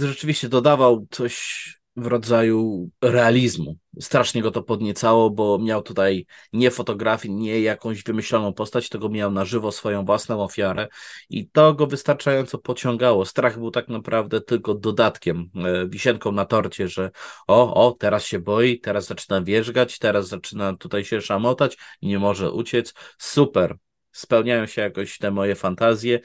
[0.00, 3.76] rzeczywiście dodawał coś w rodzaju realizmu.
[4.00, 9.30] Strasznie go to podniecało, bo miał tutaj nie fotografię, nie jakąś wymyśloną postać, tylko miał
[9.30, 10.88] na żywo swoją własną ofiarę
[11.30, 13.24] i to go wystarczająco pociągało.
[13.24, 17.10] Strach był tak naprawdę tylko dodatkiem, e, wisienką na torcie, że
[17.46, 22.52] o, o, teraz się boi, teraz zaczyna wierzgać, teraz zaczyna tutaj się szamotać, nie może
[22.52, 22.94] uciec.
[23.18, 23.76] Super,
[24.12, 26.20] spełniają się jakoś te moje fantazje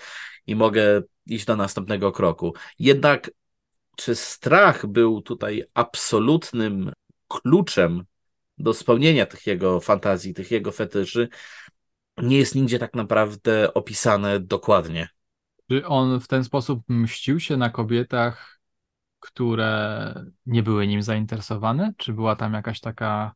[0.47, 2.53] i mogę iść do następnego kroku.
[2.79, 3.31] Jednak
[3.97, 6.91] czy strach był tutaj absolutnym
[7.27, 8.03] kluczem
[8.57, 11.29] do spełnienia tych jego fantazji, tych jego fetyszy,
[12.17, 15.09] nie jest nigdzie tak naprawdę opisane dokładnie.
[15.69, 18.59] Czy on w ten sposób mścił się na kobietach,
[19.19, 20.13] które
[20.45, 21.93] nie były nim zainteresowane?
[21.97, 23.33] Czy była tam jakaś taka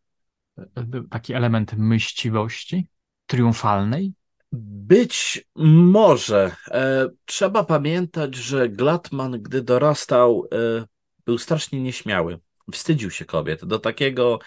[1.10, 2.88] taki element myśliwości
[3.26, 4.14] triumfalnej?
[4.52, 6.56] Być może.
[6.72, 10.86] E, trzeba pamiętać, że Glatman, gdy dorastał, e,
[11.26, 12.40] był strasznie nieśmiały.
[12.72, 14.40] Wstydził się kobiet do takiego,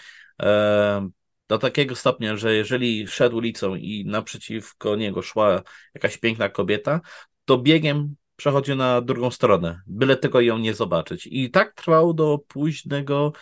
[0.42, 1.08] e,
[1.48, 5.62] do takiego stopnia, że jeżeli szedł ulicą i naprzeciwko niego szła
[5.94, 7.00] jakaś piękna kobieta,
[7.44, 11.28] to biegiem przechodził na drugą stronę, byle tylko ją nie zobaczyć.
[11.30, 13.32] I tak trwał do późnego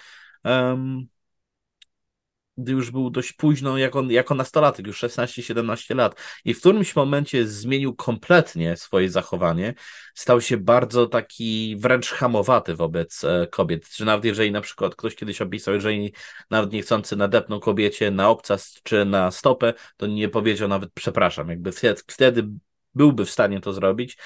[2.57, 6.21] gdy już był dość późno, jako, jako nastolatek, już 16-17 lat.
[6.45, 9.75] I w którymś momencie zmienił kompletnie swoje zachowanie.
[10.15, 13.89] Stał się bardzo taki wręcz hamowaty wobec e, kobiet.
[13.89, 16.13] Czy nawet jeżeli na przykład ktoś kiedyś opisał, jeżeli
[16.51, 21.49] nawet niechcący nadepnął kobiecie na obcas czy na stopę, to nie powiedział nawet przepraszam.
[21.49, 22.49] Jakby wtedy, wtedy
[22.95, 24.19] byłby w stanie to zrobić,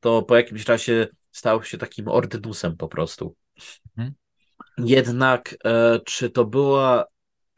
[0.00, 3.36] to po jakimś czasie stał się takim ordynusem po prostu.
[3.96, 4.14] Mhm.
[4.78, 7.11] Jednak, e, czy to była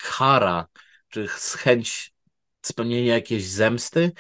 [0.05, 0.67] kara,
[1.09, 2.13] czy chęć
[2.63, 4.13] spełnienia jakiejś zemsty.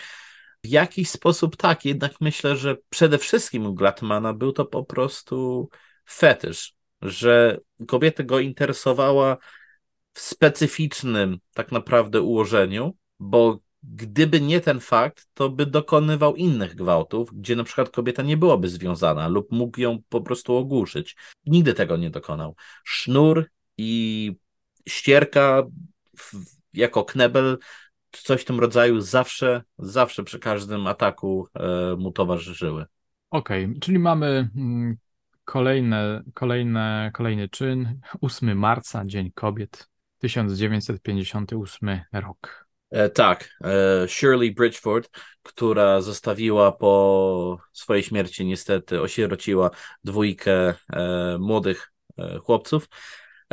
[0.64, 5.68] W jakiś sposób tak, jednak myślę, że przede wszystkim u Glatmana był to po prostu
[6.10, 9.36] fetysz, że kobieta go interesowała
[10.12, 17.28] w specyficznym tak naprawdę ułożeniu, bo gdyby nie ten fakt, to by dokonywał innych gwałtów,
[17.32, 21.16] gdzie na przykład kobieta nie byłaby związana lub mógł ją po prostu ogłuszyć.
[21.46, 22.56] Nigdy tego nie dokonał.
[22.84, 24.32] Sznur i
[24.88, 25.62] ścierka
[26.74, 27.58] jako knebel,
[28.10, 32.84] coś w tym rodzaju zawsze, zawsze przy każdym ataku e, mu towarzyszyły.
[33.30, 34.96] Okej, okay, czyli mamy mm,
[35.44, 38.00] kolejne, kolejne, kolejny czyn.
[38.20, 42.66] 8 marca, Dzień Kobiet, 1958 rok.
[42.90, 45.10] E, tak, e, Shirley Bridgeford,
[45.42, 49.70] która zostawiła po swojej śmierci niestety, osierociła
[50.04, 50.74] dwójkę
[51.38, 51.92] młodych
[52.42, 52.88] chłopców.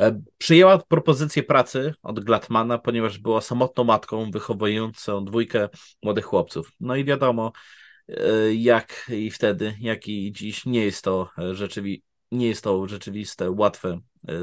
[0.02, 5.70] E, przyjęła propozycję pracy od Glatmana, ponieważ była samotną matką wychowującą dwójkę
[6.04, 6.72] młodych chłopców.
[6.80, 7.52] No i wiadomo,
[8.08, 13.52] e, jak i wtedy, jak i dziś, nie jest to, rzeczywi nie jest to rzeczywiste,
[13.52, 13.90] łatwe
[14.30, 14.34] e,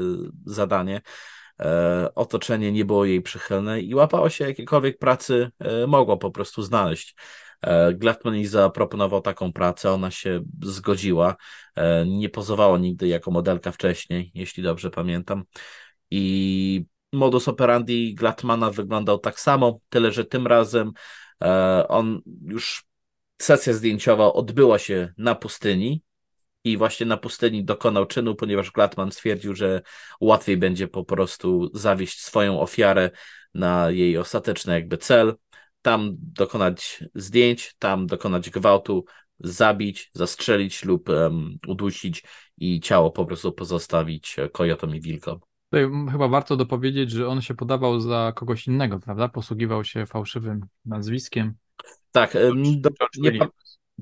[0.45, 1.01] zadanie.
[2.15, 5.51] Otoczenie nie było jej przychylne i łapała się jakiejkolwiek pracy
[5.87, 7.15] mogła po prostu znaleźć.
[7.61, 11.35] E, Gladman jej zaproponował taką pracę, ona się zgodziła.
[11.75, 15.43] E, nie pozowała nigdy jako modelka wcześniej, jeśli dobrze pamiętam.
[16.11, 20.91] I modus operandi Glatmana wyglądał tak samo, tyle że tym razem
[21.41, 22.83] e, on już
[23.41, 26.03] sesja zdjęciowa odbyła się na pustyni,
[26.63, 29.81] i właśnie na pustyni dokonał czynu, ponieważ Glatman stwierdził, że
[30.21, 33.09] łatwiej będzie po prostu zawieść swoją ofiarę
[33.53, 35.35] na jej ostateczny jakby cel
[35.81, 39.05] tam dokonać zdjęć, tam dokonać gwałtu,
[39.39, 42.23] zabić, zastrzelić lub um, udusić
[42.57, 45.39] i ciało po prostu pozostawić kojotom i wilkom.
[45.69, 49.29] Tutaj chyba warto dopowiedzieć, że on się podawał za kogoś innego, prawda?
[49.29, 51.53] Posługiwał się fałszywym nazwiskiem.
[52.11, 52.33] Tak,
[52.77, 53.39] do, nie,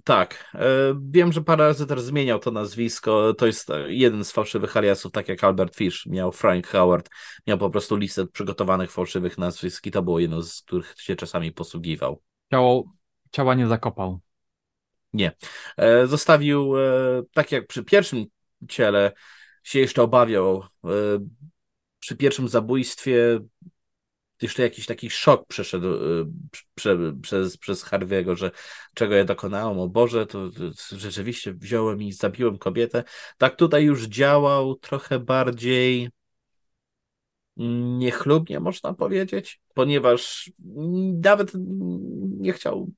[0.04, 0.52] tak.
[0.56, 0.68] E,
[1.10, 3.34] wiem, że parę razy też zmieniał to nazwisko.
[3.34, 7.10] To jest jeden z fałszywych aliasów, tak jak Albert Fish miał Frank Howard.
[7.48, 11.52] Miał po prostu listę przygotowanych fałszywych nazwisk i to było jedno z których się czasami
[11.52, 12.22] posługiwał.
[12.52, 12.94] Ciało,
[13.32, 14.20] ciała nie zakopał.
[15.14, 15.32] Nie.
[15.78, 18.26] E, zostawił, e, tak jak przy pierwszym
[18.70, 19.12] ciele
[19.64, 20.64] się jeszcze obawiał,
[22.00, 23.40] przy pierwszym zabójstwie
[24.41, 26.26] jeszcze jakiś taki szok przeszedł y,
[26.76, 28.52] prze, przez, przez Harvey'ego, że
[28.93, 33.04] czego ja dokonałem, o Boże, to, to rzeczywiście wziąłem i zabiłem kobietę.
[33.38, 36.10] Tak tutaj już działał trochę bardziej
[37.97, 40.52] niechlubnie, można powiedzieć, ponieważ
[41.23, 41.52] nawet
[42.39, 42.91] nie chciał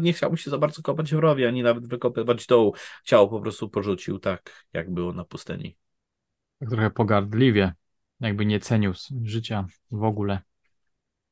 [0.00, 2.74] nie chciał mu się za bardzo kopać rowie, ani nawet wykopywać dołu.
[3.04, 5.76] Ciało po prostu porzucił tak, jak było na pustyni.
[6.58, 7.72] Tak trochę pogardliwie,
[8.20, 8.92] jakby nie cenił
[9.24, 10.40] życia w ogóle.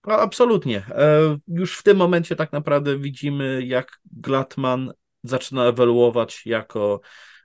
[0.06, 0.78] No, absolutnie.
[0.78, 7.00] E, już w tym momencie tak naprawdę widzimy, jak Glatman zaczyna ewoluować jako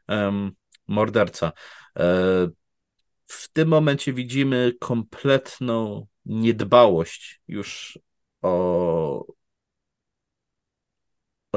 [0.07, 0.51] um,
[0.87, 1.51] morderca.
[1.99, 2.03] E,
[3.27, 7.99] w tym momencie widzimy kompletną niedbałość już
[8.41, 9.34] o, o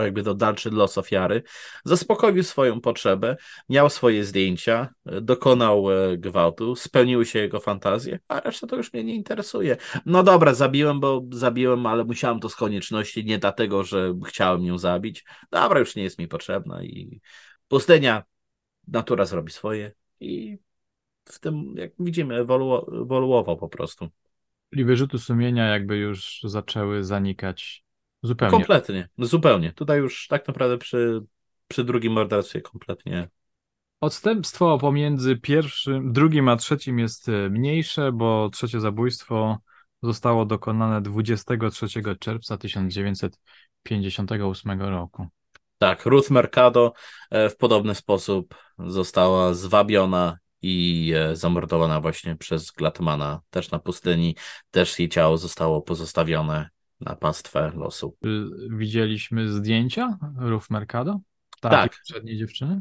[0.02, 1.42] jakby to dalszy los ofiary.
[1.84, 3.36] Zaspokoił swoją potrzebę,
[3.68, 9.04] miał swoje zdjęcia, dokonał e, gwałtu, spełniły się jego fantazje, a reszta to już mnie
[9.04, 9.76] nie interesuje.
[10.06, 14.78] No dobra, zabiłem, bo zabiłem, ale musiałem to z konieczności, nie dlatego, że chciałem ją
[14.78, 15.24] zabić.
[15.50, 17.20] Dobra, już nie jest mi potrzebna i
[17.68, 18.22] pustynia,
[18.88, 20.58] natura zrobi swoje i
[21.24, 24.08] w tym, jak widzimy, ewolu ewoluował po prostu.
[24.70, 27.84] Czyli wyrzuty sumienia jakby już zaczęły zanikać
[28.22, 28.56] zupełnie.
[28.56, 29.72] Kompletnie, zupełnie.
[29.72, 31.22] Tutaj już tak naprawdę przy,
[31.68, 33.28] przy drugim morderstwie kompletnie.
[34.00, 39.58] Odstępstwo pomiędzy pierwszym, drugim a trzecim jest e, mniejsze, bo trzecie zabójstwo
[40.02, 41.86] zostało dokonane 23
[42.20, 45.26] czerwca 1958 roku.
[45.78, 46.92] Tak, Ruth Mercado
[47.30, 54.36] e, w podobny sposób została zwabiona i e, zamordowana właśnie przez Glatmana, też na pustyni.
[54.70, 56.68] Też jej ciało zostało pozostawione
[57.00, 58.16] na pastwę losu.
[58.70, 61.20] Widzieliśmy zdjęcia Ruth Mercado?
[61.60, 61.72] Tak.
[61.72, 61.96] tak.
[61.96, 62.80] poprzedniej dziewczyny?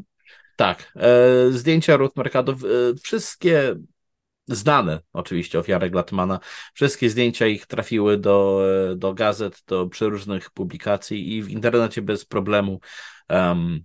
[0.56, 0.92] Tak.
[0.96, 2.54] E, zdjęcia Ruth Mercado,
[3.02, 3.76] wszystkie
[4.48, 6.40] znane oczywiście ofiary Glatmana.
[6.74, 8.62] Wszystkie zdjęcia ich trafiły do,
[8.96, 12.80] do gazet, do przeróżnych publikacji i w internecie bez problemu
[13.28, 13.84] um,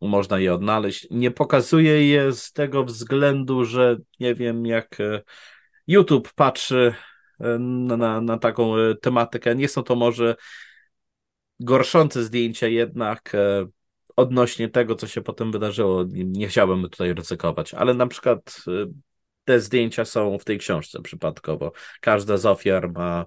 [0.00, 1.06] można je odnaleźć.
[1.10, 5.22] Nie pokazuję je z tego względu, że nie wiem, jak e,
[5.86, 7.13] YouTube patrzy e,
[7.58, 9.54] na, na, na taką e, tematykę.
[9.54, 10.36] Nie są to może
[11.60, 13.32] gorszące zdjęcia, jednak
[14.16, 18.64] odnośnie tego, co się potem wydarzyło, nie chciałbym tutaj ryzykować, ale na przykład
[19.44, 21.72] te zdjęcia są w tej książce przypadkowo.
[22.00, 23.26] Każda z ofiar ma.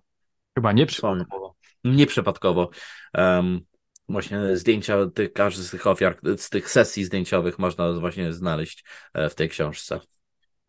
[0.56, 1.56] Chyba nie przypadkowo.
[1.84, 2.70] Nieprzypadkowo.
[3.14, 3.62] Um,
[4.10, 9.30] właśnie zdjęcia tych, każdy z tych ofiar, z tych sesji zdjęciowych można właśnie znaleźć e,
[9.30, 10.00] w tej książce.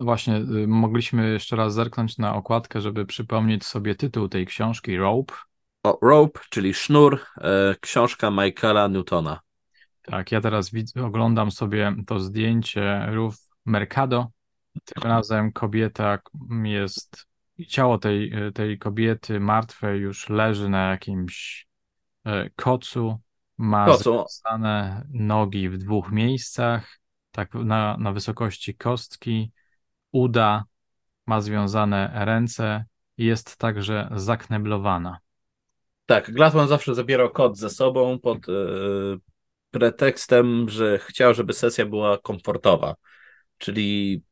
[0.01, 5.35] Właśnie, y, mogliśmy jeszcze raz zerknąć na okładkę, żeby przypomnieć sobie tytuł tej książki, Rope.
[5.83, 9.41] O, Rope, czyli sznur, e, książka Michaela Newtona.
[10.03, 14.27] Tak, ja teraz widzę, oglądam sobie to zdjęcie Ruth Mercado.
[14.85, 16.19] Tym razem kobieta
[16.63, 17.27] jest,
[17.69, 21.67] ciało tej, tej kobiety martwej już leży na jakimś
[22.25, 23.19] e, kocu
[23.59, 26.99] ma zapisane nogi w dwóch miejscach,
[27.33, 29.53] tak na, na wysokości kostki,
[30.13, 30.65] uda,
[31.27, 32.85] ma związane ręce
[33.17, 35.19] i jest także zakneblowana.
[36.07, 39.19] Tak, Glatman zawsze zabierał kot ze sobą pod yy,
[39.71, 42.95] pretekstem, że chciał, żeby sesja była komfortowa,
[43.59, 44.23] czyli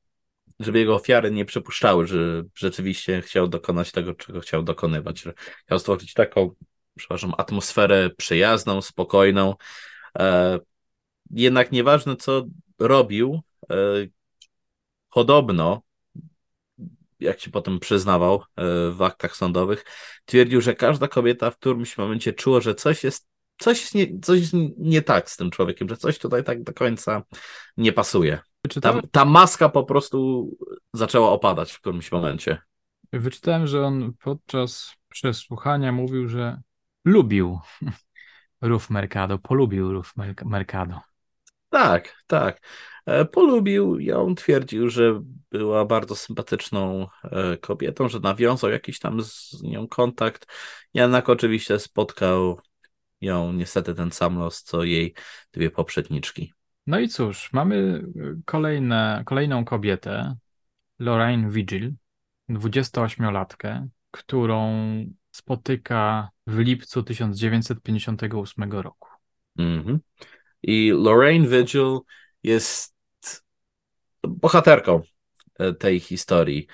[0.60, 5.20] żeby jego ofiary nie przypuszczały, że rzeczywiście chciał dokonać tego, czego chciał dokonywać.
[5.20, 5.32] Że
[5.66, 6.54] chciał stworzyć taką
[6.96, 9.54] przepraszam, atmosferę przyjazną, spokojną.
[10.18, 10.58] E,
[11.30, 12.44] jednak nieważne, co
[12.78, 13.74] robił, e,
[15.10, 15.82] podobno,
[17.20, 19.84] jak się potem przyznawał e, w aktach sądowych,
[20.24, 24.40] twierdził, że każda kobieta w którymś momencie czuła, że coś jest, coś jest, nie, coś
[24.40, 27.22] jest nie tak z tym człowiekiem, że coś tutaj tak do końca
[27.76, 28.38] nie pasuje.
[28.82, 30.48] Ta, ta maska po prostu
[30.92, 32.58] zaczęła opadać w którymś momencie.
[33.12, 36.60] Wyczytałem, że on podczas przesłuchania mówił, że
[37.04, 37.58] lubił
[38.60, 40.14] Ruf Mercado, polubił Ruf
[40.44, 41.00] Mercado.
[41.68, 42.60] Tak, tak.
[43.06, 49.62] E, polubił ją, twierdził, że była bardzo sympatyczną e, kobietą, że nawiązał jakiś tam z
[49.62, 50.46] nią kontakt.
[50.94, 52.60] Jednak oczywiście spotkał
[53.20, 55.14] ją niestety ten sam los, co jej
[55.52, 56.52] dwie poprzedniczki.
[56.86, 58.02] No i cóż, mamy
[58.44, 60.36] kolejne, kolejną kobietę,
[60.98, 61.94] Lorraine Vigil,
[62.50, 64.70] 28-latkę, którą
[65.30, 69.08] spotyka w lipcu 1958 roku.
[69.58, 69.98] Mm-hmm.
[70.62, 71.98] I Lorraine Vigil
[72.42, 72.96] jest
[74.22, 75.02] bohaterką
[75.58, 76.66] e, tej historii,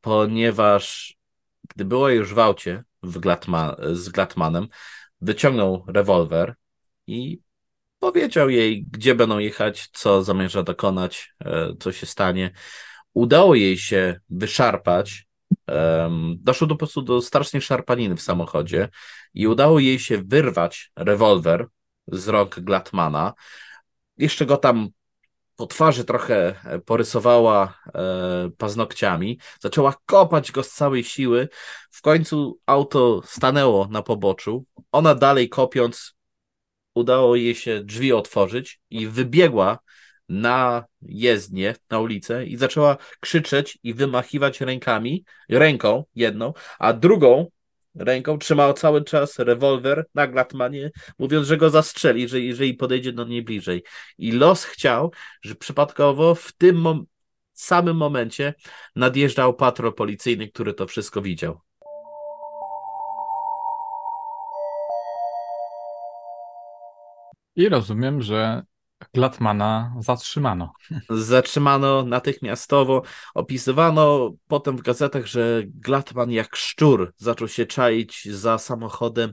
[0.00, 1.16] ponieważ
[1.74, 3.20] gdy była już w aucie w
[3.92, 4.68] z Glatmanem,
[5.20, 6.54] wyciągnął rewolwer
[7.06, 7.40] i
[7.98, 12.50] powiedział jej, gdzie będą jechać, co zamierza dokonać, e, co się stanie.
[13.14, 15.28] Udało jej się wyszarpać
[16.36, 18.88] doszło do, po prostu do strasznej szarpaniny w samochodzie
[19.34, 21.66] i udało jej się wyrwać rewolwer
[22.12, 23.32] z rąk Glatmana.
[24.16, 24.88] Jeszcze go tam
[25.56, 31.48] po twarzy trochę e, porysowała e, paznokciami, zaczęła kopać go z całej siły.
[31.90, 34.64] W końcu auto stanęło na poboczu.
[34.92, 36.14] Ona dalej kopiąc,
[36.94, 39.78] udało jej się drzwi otworzyć i wybiegła
[40.28, 47.46] na jezdnię, na ulicę i zaczęła krzyczeć i wymachiwać rękami, ręką jedną, a drugą
[47.98, 53.24] ręką, trzymał cały czas rewolwer na Glatmanie, mówiąc, że go zastrzeli, że jeżeli podejdzie do
[53.24, 53.82] niej bliżej.
[54.18, 57.06] I los chciał, że przypadkowo w tym mom
[57.52, 58.54] samym momencie
[58.96, 61.60] nadjeżdżał patrol policyjny, który to wszystko widział.
[67.56, 68.62] I rozumiem, że
[69.14, 70.72] Glatmana zatrzymano.
[71.10, 73.02] Zatrzymano natychmiastowo.
[73.34, 79.32] Opisywano potem w gazetach, że Glatman jak szczur zaczął się czaić za samochodem,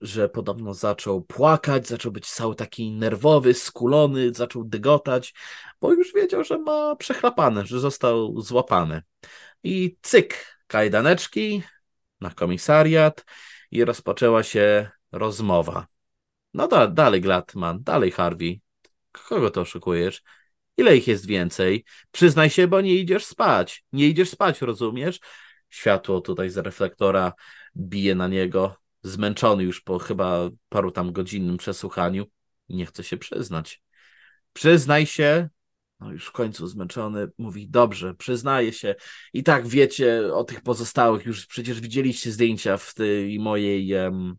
[0.00, 5.34] że podobno zaczął płakać, zaczął być cały taki nerwowy, skulony, zaczął dygotać,
[5.80, 9.02] bo już wiedział, że ma przechlapane, że został złapany.
[9.62, 11.62] I cyk, kajdaneczki
[12.20, 13.24] na komisariat
[13.70, 15.86] i rozpoczęła się rozmowa.
[16.54, 18.60] No da, dalej Glatman, dalej Harvey.
[19.12, 20.22] Kogo to oszukujesz?
[20.76, 21.84] Ile ich jest więcej?
[22.10, 23.84] Przyznaj się, bo nie idziesz spać.
[23.92, 25.20] Nie idziesz spać, rozumiesz?
[25.70, 27.32] Światło tutaj z reflektora
[27.76, 32.26] bije na niego, zmęczony już po chyba paru tam godzinnym przesłuchaniu.
[32.68, 33.82] Nie chce się przyznać.
[34.52, 35.48] Przyznaj się.
[36.00, 38.94] No już w końcu zmęczony mówi, dobrze, przyznaję się.
[39.32, 44.36] I tak wiecie o tych pozostałych, już przecież widzieliście zdjęcia w tej mojej um,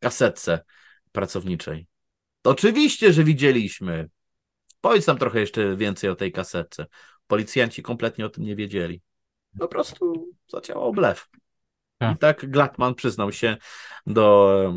[0.00, 0.64] kasetce
[1.12, 1.86] pracowniczej.
[2.44, 4.08] Oczywiście, że widzieliśmy.
[4.80, 6.86] Powiedz nam trochę jeszcze więcej o tej kasetce.
[7.26, 9.02] Policjanci kompletnie o tym nie wiedzieli.
[9.58, 11.28] Po prostu zadziałał blef.
[11.98, 12.16] Tak.
[12.16, 13.56] I tak Glatman przyznał się
[14.06, 14.74] do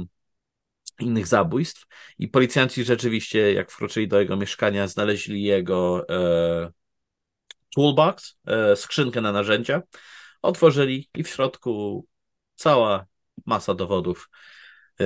[1.00, 1.86] innych zabójstw
[2.20, 6.72] i policjanci rzeczywiście, jak wkroczyli do jego mieszkania, znaleźli jego e,
[7.76, 9.82] toolbox, e, skrzynkę na narzędzia,
[10.42, 12.06] otworzyli i w środku
[12.56, 13.06] cała
[13.46, 14.30] masa dowodów
[15.00, 15.06] e,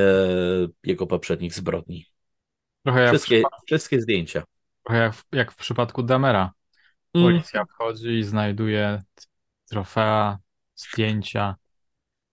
[0.83, 2.05] jego poprzednich zbrodni.
[3.07, 4.43] Wszystkie, wszystkie zdjęcia.
[4.83, 6.51] Trochę jak w, jak w przypadku Damera.
[7.13, 7.27] Mm.
[7.27, 7.67] Policja mm.
[7.67, 9.01] wchodzi i znajduje
[9.69, 10.37] trofea,
[10.75, 11.55] zdjęcia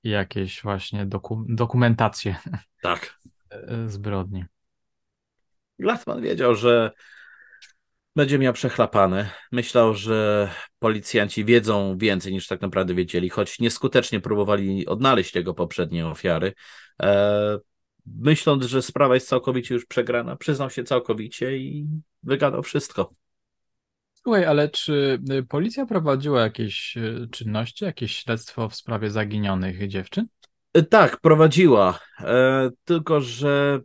[0.02, 2.36] i jakieś właśnie doku, dokumentacje.
[2.82, 3.18] Tak.
[3.86, 4.44] Zbrodni.
[5.78, 6.90] Glassman wiedział, że
[8.16, 9.30] będzie miał przechlapane.
[9.52, 16.06] Myślał, że policjanci wiedzą więcej niż tak naprawdę wiedzieli, choć nieskutecznie próbowali odnaleźć jego poprzednie
[16.06, 16.52] ofiary.
[18.06, 21.86] Myśląc, że sprawa jest całkowicie już przegrana, przyznał się całkowicie i
[22.22, 23.14] wygadał wszystko.
[24.12, 30.26] Słuchaj, ale czy y, policja prowadziła jakieś y, czynności, jakieś śledztwo w sprawie zaginionych dziewczyn?
[30.76, 31.98] Y, tak, prowadziła.
[32.20, 33.80] E, tylko, że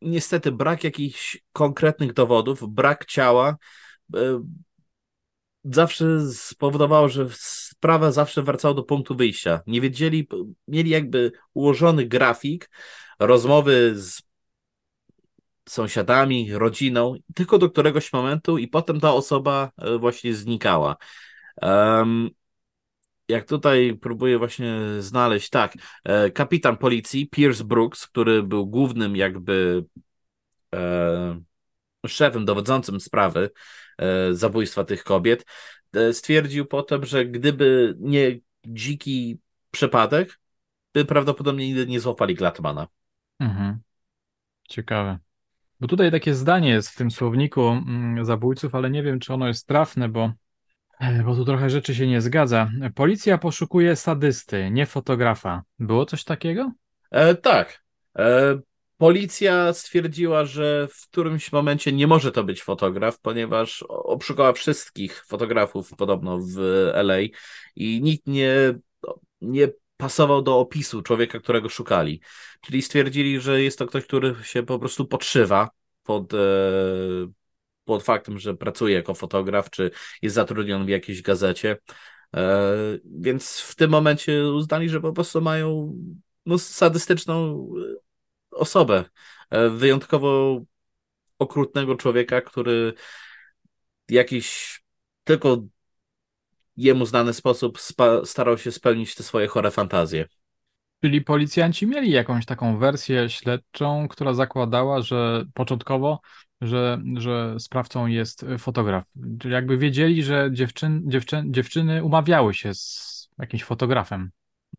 [0.00, 3.56] niestety brak jakichś konkretnych dowodów, brak ciała
[4.16, 4.42] e,
[5.64, 9.60] zawsze spowodowało, że sprawa zawsze wracała do punktu wyjścia.
[9.66, 10.28] Nie wiedzieli,
[10.68, 12.70] mieli jakby ułożony grafik,
[13.26, 14.22] rozmowy z
[15.68, 20.96] sąsiadami, rodziną, tylko do któregoś momentu i potem ta osoba e, właśnie znikała.
[21.62, 22.30] Um,
[23.28, 29.84] jak tutaj próbuję właśnie znaleźć, tak, e, kapitan policji Pierce Brooks, który był głównym jakby
[30.74, 31.40] e,
[32.06, 33.50] szefem dowodzącym sprawy
[33.98, 35.44] e, zabójstwa tych kobiet,
[35.92, 39.38] e, stwierdził potem, że gdyby nie dziki
[39.70, 40.40] przypadek,
[40.94, 42.88] by prawdopodobnie nigdy nie złapali Glatmana.
[43.42, 43.78] Mhm.
[44.68, 45.18] Ciekawe.
[45.80, 49.48] Bo tutaj takie zdanie jest w tym słowniku mm, zabójców, ale nie wiem, czy ono
[49.48, 50.32] jest trafne, bo,
[51.00, 52.70] e, bo tu trochę rzeczy się nie zgadza.
[52.94, 55.62] Policja poszukuje sadysty, nie fotografa.
[55.78, 56.72] Było coś takiego?
[57.10, 57.84] E, tak.
[58.18, 58.58] E,
[58.96, 65.90] policja stwierdziła, że w którymś momencie nie może to być fotograf, ponieważ obszukała wszystkich fotografów
[65.96, 66.58] podobno w
[66.94, 67.18] LA
[67.76, 68.54] i nikt nie,
[69.40, 69.68] nie
[70.02, 72.20] pasował do opisu człowieka, którego szukali.
[72.60, 75.70] Czyli stwierdzili, że jest to ktoś, który się po prostu podszywa
[76.02, 76.38] pod, e,
[77.84, 79.90] pod faktem, że pracuje jako fotograf, czy
[80.22, 81.76] jest zatrudniony w jakiejś gazecie.
[82.36, 82.72] E,
[83.04, 85.94] więc w tym momencie uznali, że po prostu mają
[86.46, 87.68] no, sadystyczną
[88.50, 89.04] osobę.
[89.50, 90.60] E, wyjątkowo
[91.38, 92.94] okrutnego człowieka, który
[94.08, 94.80] jakiś
[95.24, 95.62] tylko
[96.76, 97.78] jemu znany sposób
[98.24, 100.26] starał się spełnić te swoje chore fantazje.
[101.02, 106.20] Czyli policjanci mieli jakąś taką wersję śledczą, która zakładała, że początkowo,
[106.60, 109.04] że, że sprawcą jest fotograf.
[109.40, 114.30] Czyli jakby wiedzieli, że dziewczyn, dziewczyn, dziewczyny umawiały się z jakimś fotografem.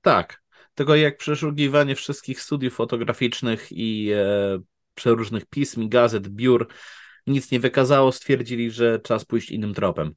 [0.02, 0.44] Tak.
[0.76, 4.60] Tylko jak przeszukiwanie wszystkich studiów fotograficznych i e,
[4.96, 6.68] przeróżnych pism gazet, biur
[7.28, 10.16] nic nie wykazało, stwierdzili, że czas pójść innym tropem.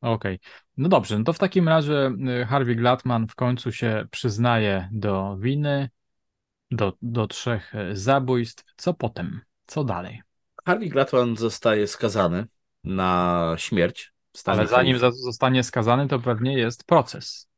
[0.00, 0.38] Okej, okay.
[0.76, 5.36] no dobrze, no to w takim razie y, Harvey Glatman w końcu się przyznaje do
[5.36, 5.90] winy,
[6.70, 8.64] do, do trzech y, zabójstw.
[8.76, 9.40] Co potem?
[9.66, 10.22] Co dalej?
[10.64, 12.46] Harvey Glatman zostaje skazany
[12.84, 14.12] na śmierć.
[14.44, 17.48] Ale zanim zostanie skazany, to pewnie jest proces.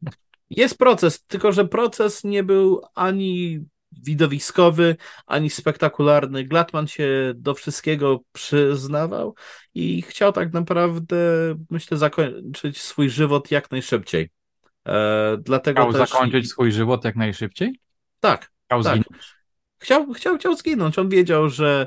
[0.51, 3.61] Jest proces, tylko że proces nie był ani
[4.03, 6.45] widowiskowy, ani spektakularny.
[6.45, 9.35] Glatman się do wszystkiego przyznawał
[9.75, 11.17] i chciał tak naprawdę,
[11.71, 14.31] myślę, zakończyć swój żywot jak najszybciej.
[14.89, 16.11] E, dlatego chciał też...
[16.11, 17.81] zakończyć swój żywot jak najszybciej?
[18.21, 18.51] Tak.
[18.65, 18.93] Chciał tak.
[18.93, 19.35] zginąć.
[19.79, 20.99] Chciał, chciał, chciał zginąć.
[20.99, 21.87] On wiedział, że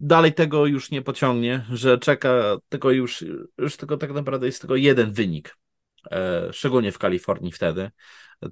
[0.00, 3.24] dalej tego już nie pociągnie, że czeka tego już,
[3.58, 5.56] już tylko tak naprawdę jest tylko jeden wynik,
[6.10, 7.90] e, szczególnie w Kalifornii wtedy,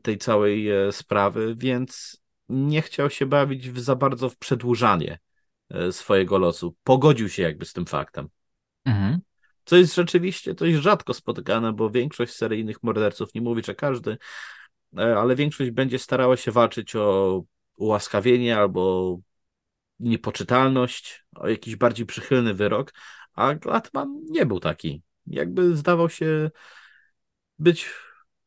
[0.03, 5.19] tej całej e, sprawy, więc nie chciał się bawić w, za bardzo w przedłużanie
[5.71, 6.77] e, swojego losu.
[6.85, 8.29] Pogodził się jakby z tym faktem.
[8.85, 9.21] Mhm.
[9.65, 14.19] Co jest rzeczywiście dość rzadko spotykane, bo większość seryjnych morderców, nie mówi, że każdy,
[14.97, 17.43] ale większość będzie starała się walczyć o
[17.77, 19.17] ułaskawienie albo
[20.01, 22.93] niepoczytalność, o jakiś bardziej przychylny wyrok,
[23.33, 25.03] a Glatman nie był taki.
[25.27, 26.51] Jakby zdawał się
[27.59, 27.91] być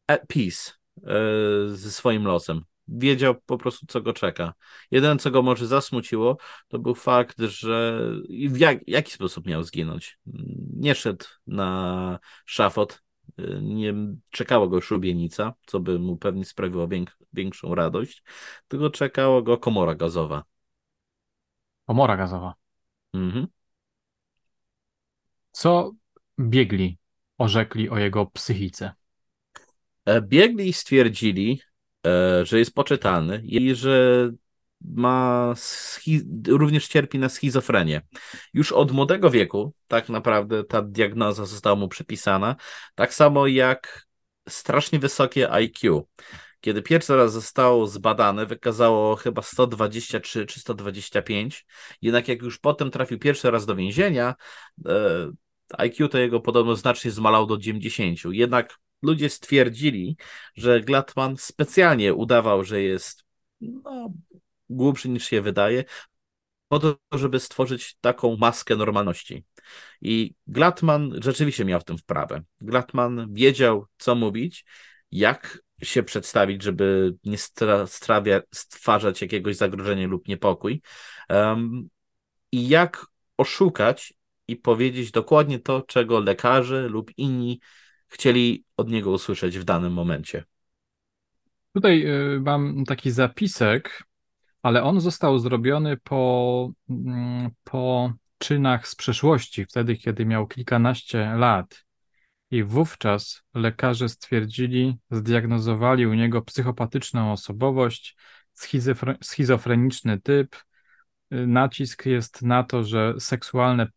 [0.07, 0.71] at peace
[1.03, 2.61] e, ze swoim losem.
[2.91, 4.53] Wiedział po prostu, co go czeka.
[4.91, 6.37] Jedyne, co go może zasmuciło,
[6.67, 8.01] to był fakt, że
[8.49, 10.17] w jak, jaki sposób miał zginąć.
[10.73, 13.01] Nie szedł na szafot,
[13.61, 13.93] nie
[14.31, 16.87] czekała go szubienica, co by mu pewnie sprawiło
[17.33, 18.23] większą radość,
[18.67, 20.43] tylko czekała go komora gazowa.
[21.85, 22.53] Komora gazowa.
[23.13, 23.47] Mhm.
[25.51, 25.91] Co
[26.39, 26.97] biegli
[27.37, 28.93] orzekli o jego psychice?
[30.05, 31.68] E, biegli stwierdzili, e,
[32.43, 34.29] że jest poczytalny i że
[34.81, 35.53] ma
[36.47, 38.01] również cierpi na schizofrenię.
[38.53, 42.55] Już od młodego wieku tak naprawdę ta diagnoza została mu przypisana,
[42.95, 44.07] tak samo jak
[44.49, 46.07] strasznie wysokie IQ.
[46.61, 51.65] Kiedy pierwszy raz zostało zbadane, wykazało chyba 123 czy 125.
[52.01, 54.35] Jednak jak już potem trafił pierwszy raz do więzienia,
[54.85, 55.31] e,
[55.77, 58.19] IQ to jego podobno znacznie zmalał do 90.
[58.31, 60.17] Jednak ludzie stwierdzili,
[60.55, 63.23] że Glatman specjalnie udawał, że jest
[63.61, 64.13] no,
[64.69, 65.83] głupszy niż się wydaje,
[66.67, 69.45] po to, żeby stworzyć taką maskę normalności.
[70.01, 72.41] I Glatman rzeczywiście miał w tym wprawę.
[72.61, 74.65] Glatman wiedział, co mówić,
[75.11, 77.37] jak się przedstawić, żeby nie
[77.85, 80.81] strawia, stwarzać jakiegoś zagrożenia lub niepokój.
[81.29, 81.89] Um,
[82.51, 83.05] I jak
[83.37, 84.13] oszukać
[84.47, 87.59] i powiedzieć dokładnie to, czego lekarze lub inni
[88.09, 90.43] chcieli od niego usłyszeć w danym momencie.
[91.73, 92.05] Tutaj
[92.35, 94.03] y, mam taki zapisek,
[94.61, 101.85] ale on został zrobiony po, mm, po czynach z przeszłości, wtedy, kiedy miał kilkanaście lat.
[102.51, 108.17] I wówczas lekarze stwierdzili, zdiagnozowali u niego psychopatyczną osobowość,
[109.21, 110.55] schizofreniczny typ.
[111.31, 113.87] Nacisk jest na to, że seksualne,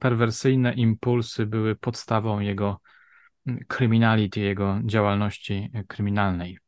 [0.00, 2.80] perwersyjne impulsy były podstawą jego
[3.68, 6.58] kryminality, jego działalności kryminalnej.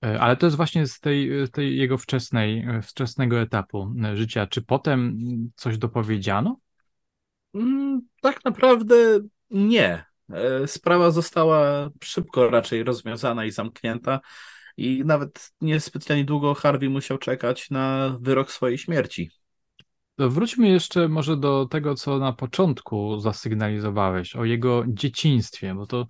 [0.00, 4.46] Ale to jest właśnie z tej, tej jego wczesnej, wczesnego etapu życia.
[4.46, 5.18] Czy potem
[5.56, 6.58] coś dopowiedziano?
[7.54, 8.96] Mm, tak naprawdę
[9.50, 10.04] nie.
[10.32, 14.20] E, sprawa została szybko raczej rozwiązana i zamknięta
[14.76, 19.30] i nawet niespecjalnie długo Harvey musiał czekać na wyrok swojej śmierci.
[20.18, 26.06] Wróćmy jeszcze może do tego, co na początku zasygnalizowałeś, o jego dzieciństwie, bo to,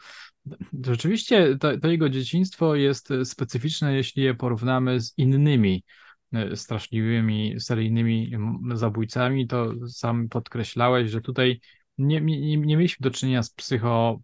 [0.83, 5.85] to rzeczywiście to, to, jego dzieciństwo jest specyficzne, jeśli je porównamy z innymi
[6.33, 8.33] e, straszliwymi, seryjnymi
[8.75, 11.61] zabójcami, to sam podkreślałeś, że tutaj
[11.99, 14.21] nie, nie, nie mieliśmy do czynienia z psycho,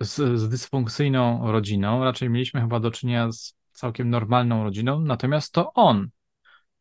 [0.00, 5.72] z, z dysfunkcyjną rodziną, raczej mieliśmy chyba do czynienia z całkiem normalną rodziną, natomiast to
[5.72, 6.08] on.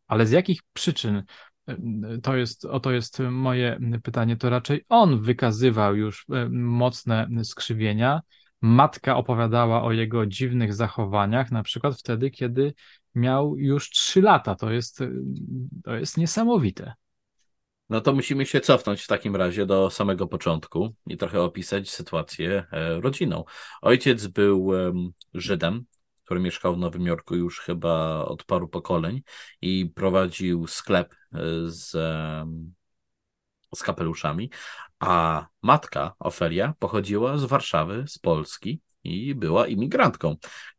[0.08, 1.24] Ale z jakich przyczyn?
[2.24, 4.38] To jest, oto jest moje pytanie.
[4.38, 8.22] To raczej on wykazywał już e, mocne skrzywienia.
[8.62, 12.74] Matka opowiadała o jego dziwnych zachowaniach, na przykład wtedy, kiedy
[13.16, 14.56] miał już trzy lata.
[14.56, 15.00] To jest,
[15.84, 16.94] to jest niesamowite.
[17.90, 22.66] No to musimy się cofnąć w takim razie do samego początku i trochę opisać sytuację
[22.72, 23.44] e, rodziną.
[23.82, 24.72] Ojciec był
[25.34, 25.86] Żydem,
[26.28, 29.22] który mieszkał w Nowym Jorku już chyba od paru pokoleń
[29.62, 31.92] i prowadził sklep e, z,
[33.76, 34.52] z kapeluszami,
[35.00, 40.36] a matka Ofelia pochodziła z Warszawy, z Polski i była imigrantką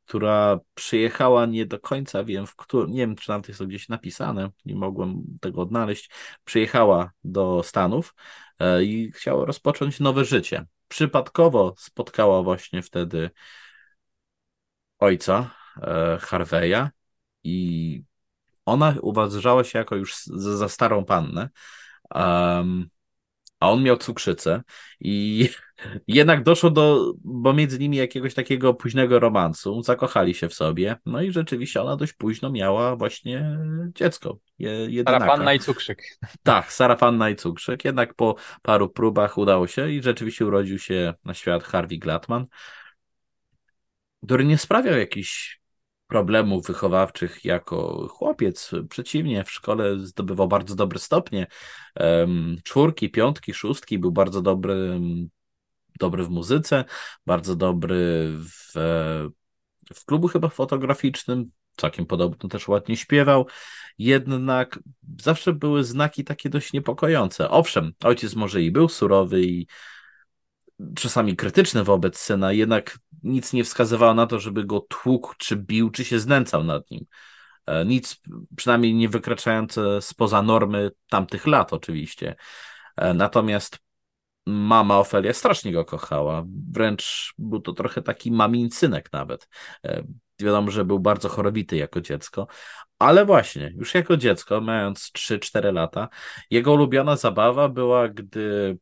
[0.08, 3.88] która przyjechała nie do końca wiem, w którym, nie wiem, czy nawet jest to gdzieś
[3.88, 6.10] napisane, nie mogłem tego odnaleźć,
[6.44, 8.14] przyjechała do Stanów
[8.58, 10.66] e, i chciała rozpocząć nowe życie.
[10.88, 13.30] Przypadkowo spotkała właśnie wtedy
[14.98, 15.50] ojca
[15.82, 16.88] e, Harveya
[17.44, 18.02] i
[18.64, 21.48] ona uważała się jako już za starą pannę.
[22.14, 22.88] Um,
[23.60, 24.62] a on miał cukrzycę
[25.00, 25.48] i
[26.08, 31.22] jednak doszło do, bo między nimi jakiegoś takiego późnego romansu, zakochali się w sobie, no
[31.22, 33.58] i rzeczywiście ona dość późno miała właśnie
[33.94, 35.18] dziecko, jedynaka.
[35.18, 36.02] Sara Panna i cukrzyk.
[36.42, 41.14] Tak, Sara Panna i cukrzyk, jednak po paru próbach udało się i rzeczywiście urodził się
[41.24, 42.46] na świat Harvey Glatman,
[44.24, 45.60] który nie sprawiał jakichś
[46.06, 48.70] problemów wychowawczych jako chłopiec.
[48.90, 51.46] Przeciwnie, w szkole zdobywał bardzo dobre stopnie.
[52.64, 55.00] Czwórki, piątki, szóstki, był bardzo dobry,
[56.00, 56.84] dobry w muzyce,
[57.26, 58.72] bardzo dobry w,
[59.94, 63.46] w klubu chyba fotograficznym, całkiem podobno też ładnie śpiewał.
[63.98, 64.78] Jednak
[65.20, 67.50] zawsze były znaki takie dość niepokojące.
[67.50, 69.66] Owszem, ojciec może i był surowy i
[70.96, 75.90] czasami krytyczny wobec syna, jednak nic nie wskazywało na to, żeby go tłukł, czy bił,
[75.90, 77.06] czy się znęcał nad nim.
[77.66, 78.20] E, nic
[78.56, 82.36] przynajmniej nie wykraczające spoza normy tamtych lat, oczywiście.
[82.96, 83.78] E, natomiast
[84.46, 86.44] mama Ofelia strasznie go kochała.
[86.72, 89.48] Wręcz był to trochę taki mamin synek nawet.
[89.84, 90.02] E,
[90.40, 92.46] wiadomo, że był bardzo chorowity jako dziecko,
[92.98, 96.08] ale właśnie, już jako dziecko, mając 3-4 lata,
[96.50, 98.78] jego ulubiona zabawa była, gdy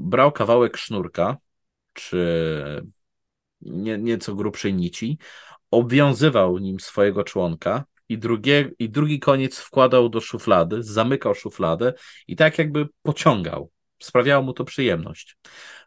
[0.00, 1.36] brał kawałek sznurka,
[1.92, 2.86] czy
[3.60, 5.18] nie, nieco grubszej nici,
[5.70, 11.92] obwiązywał nim swojego członka i, drugie, i drugi koniec wkładał do szuflady, zamykał szufladę
[12.28, 13.70] i tak jakby pociągał.
[13.98, 15.36] Sprawiało mu to przyjemność.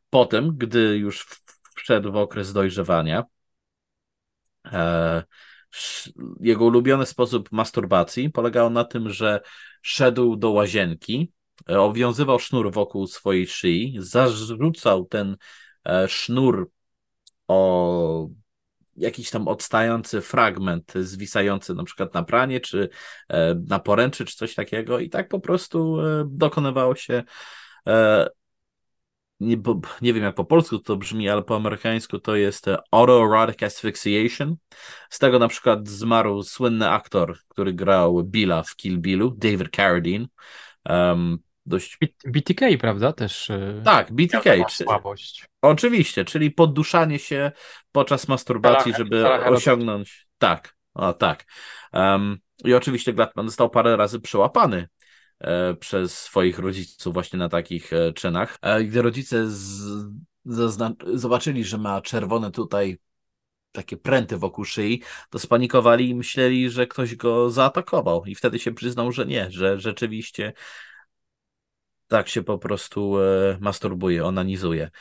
[0.09, 1.28] Potem, gdy już
[1.76, 3.24] wszedł w okres dojrzewania,
[4.66, 5.24] e,
[6.39, 9.41] jego ulubiony sposób masturbacji polegał na tym, że
[9.82, 11.32] szedł do łazienki,
[11.70, 15.38] E, owiązywał sznur wokół swojej szyi, zarzucał ten
[15.86, 16.72] e, sznur
[17.47, 18.28] o
[18.95, 22.89] jakiś tam odstający fragment zwisający na przykład na pranie, czy
[23.30, 27.24] e, na poręczy, czy coś takiego i tak po prostu dokonywało się
[29.39, 33.64] nie, bo, nie wiem jak po polsku to brzmi, ale po amerykańsku to jest autoerotic
[33.64, 34.55] asphyxiation.
[35.09, 40.26] Z tego na przykład zmarł słynny aktor, który grał Billa w Kill Billu, David Carradine.
[40.89, 41.97] Um, dość...
[42.26, 43.14] BTK, prawda?
[43.14, 43.49] Też.
[43.49, 44.66] E, tak, BTK.
[44.70, 44.84] Czy...
[44.84, 45.45] Słabość.
[45.61, 47.51] Oczywiście, czyli podduszanie się
[47.91, 50.28] podczas masturbacji, żeby osiągnąć.
[50.38, 51.45] Tak, o tak.
[51.93, 54.88] Um, I oczywiście Glatman został parę razy przełapany
[55.39, 58.57] e, przez swoich rodziców właśnie na takich e, czynach.
[58.61, 59.84] E, gdy rodzice z,
[61.14, 62.97] zobaczyli, że ma czerwone tutaj
[63.72, 68.26] takie pręty wokół szyi, to spanikowali i myśleli, że ktoś go zaatakował.
[68.26, 70.53] I wtedy się przyznał, że nie, że rzeczywiście
[72.14, 74.91] tak się po prostu e, masturbuje, onanizuje.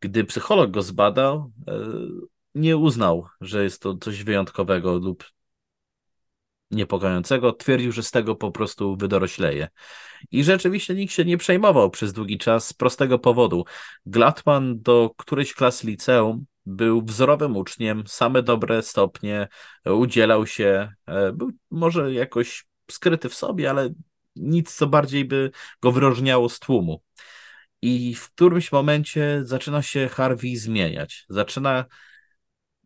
[0.00, 1.72] Gdy psycholog go zbadał, e,
[2.54, 5.24] nie uznał, że jest to coś wyjątkowego lub
[6.70, 9.68] niepokojącego, twierdził, że z tego po prostu wydorośleje.
[10.30, 13.64] I rzeczywiście nikt się nie przejmował przez długi czas z prostego powodu.
[14.06, 19.48] Glatman do którejś klas liceum był wzorowym uczniem, same dobre stopnie,
[19.84, 23.90] udzielał się, e, był może jakoś skryty w sobie, ale
[24.36, 25.50] nic, co bardziej by
[25.82, 27.02] go wyróżniało z tłumu.
[27.82, 31.24] I w którymś momencie zaczyna się Harvey zmieniać.
[31.28, 31.84] Zaczyna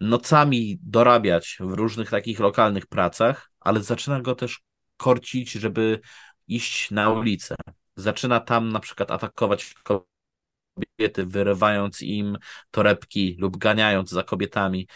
[0.01, 4.61] nocami dorabiać w różnych takich lokalnych pracach, ale zaczyna go też
[4.97, 6.01] korcić, żeby
[6.49, 7.55] iść na ulicę.
[7.97, 12.39] Zaczyna tam na przykład atakować kobiety, wyrywając im
[12.71, 14.89] torebki lub ganiając za kobietami.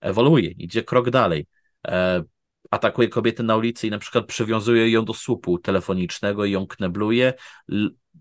[0.00, 1.46] Ewoluuje, idzie krok dalej.
[2.74, 7.34] Atakuje kobietę na ulicy i na przykład przywiązuje ją do słupu telefonicznego i ją knebluje,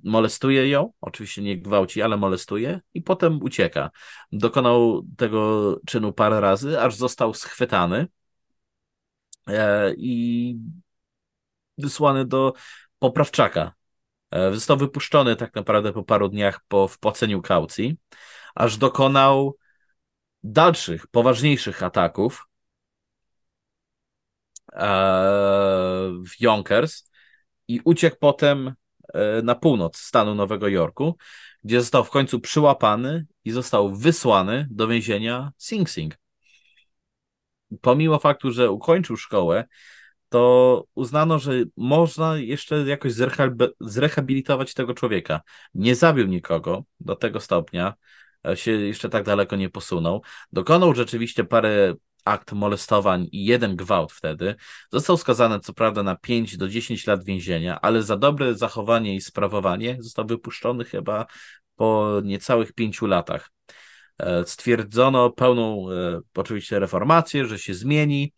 [0.04, 3.92] molestuje ją, oczywiście nie gwałci, ale molestuje i potem ucieka.
[4.32, 8.08] Dokonał tego czynu parę razy, aż został schwytany
[9.48, 10.56] e, i
[11.78, 12.54] wysłany do
[13.00, 13.74] poprawczaka.
[14.32, 17.98] E, został wypuszczony tak naprawdę po paru dniach po wpłaceniu kaucji,
[18.56, 19.58] aż dokonał
[20.44, 22.48] dalszych, poważniejszych ataków,
[26.26, 27.10] w Yonkers
[27.68, 28.74] i uciekł potem
[29.14, 31.18] e, na północ stanu Nowego Jorku,
[31.64, 36.18] gdzie został w końcu przyłapany i został wysłany do więzienia Sing Sing.
[37.82, 39.66] Pomimo faktu, że ukończył szkołę,
[40.30, 43.14] to uznano, że można jeszcze jakoś
[43.80, 45.42] zrehabilitować tego człowieka.
[45.74, 47.94] Nie zabił nikogo do tego stopnia,
[48.48, 50.22] e, się jeszcze tak daleko nie posunął.
[50.52, 51.94] Dokonał rzeczywiście parę
[52.26, 54.56] akt molestowań i jeden gwałt wtedy.
[54.92, 59.22] Został skazany co prawda na 5 do 10 lat więzienia, ale za dobre zachowanie i
[59.22, 61.26] sprawowanie został wypuszczony chyba
[61.76, 63.52] po niecałych 5 latach.
[64.18, 68.34] E, stwierdzono pełną e, oczywiście reformację, że się zmieni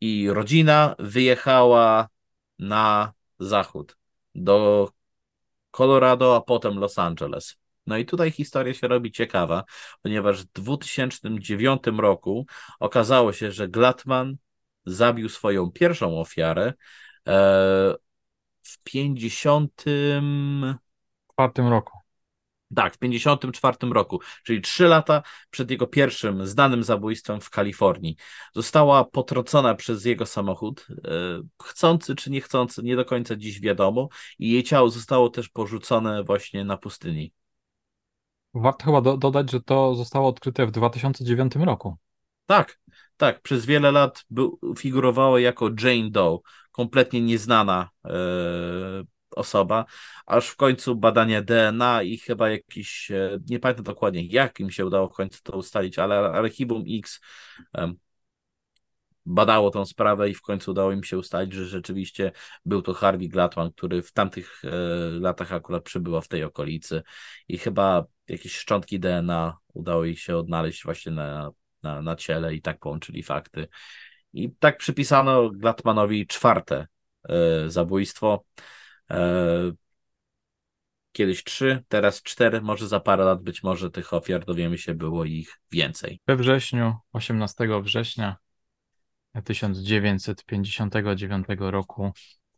[0.00, 2.08] i rodzina wyjechała
[2.58, 3.96] na zachód
[4.34, 4.88] do
[5.70, 7.61] Colorado, a potem Los Angeles.
[7.86, 9.64] No i tutaj historia się robi ciekawa,
[10.02, 12.46] ponieważ w 2009 roku
[12.80, 14.36] okazało się, że Glatman
[14.86, 16.74] zabił swoją pierwszą ofiarę e,
[18.62, 19.82] w 50.
[19.84, 22.02] W czwartym roku.
[22.74, 28.16] Tak, w 54 roku, czyli trzy lata przed jego pierwszym znanym zabójstwem w Kalifornii.
[28.54, 34.08] Została potrącona przez jego samochód, e, chcący czy niechcący, nie do końca dziś wiadomo,
[34.38, 37.32] i jej ciało zostało też porzucone właśnie na pustyni.
[38.54, 41.96] Warto chyba do, dodać, że to zostało odkryte w 2009 roku.
[42.46, 42.78] Tak,
[43.16, 46.38] tak, przez wiele lat był, figurowała jako Jane Doe,
[46.72, 48.10] kompletnie nieznana e,
[49.30, 49.84] osoba,
[50.26, 54.86] aż w końcu badania DNA i chyba jakiś, e, nie pamiętam dokładnie jak im się
[54.86, 57.20] udało w końcu to ustalić, ale Archiwum X
[57.76, 57.92] e,
[59.26, 62.32] badało tą sprawę i w końcu udało im się ustalić, że rzeczywiście
[62.64, 64.68] był to Harvey Glatman, który w tamtych e,
[65.20, 67.02] latach akurat przybyła w tej okolicy.
[67.48, 71.50] I chyba jakieś szczątki DNA udało ich się odnaleźć właśnie na,
[71.82, 73.68] na, na ciele i tak połączyli fakty.
[74.32, 76.86] I tak przypisano Glatmanowi czwarte
[77.28, 78.44] e, zabójstwo.
[79.10, 79.72] E,
[81.12, 85.24] kiedyś trzy, teraz cztery, może za parę lat być może tych ofiar dowiemy się, było
[85.24, 86.20] ich więcej.
[86.26, 88.36] We wrześniu, 18 września
[89.44, 92.12] 1959 roku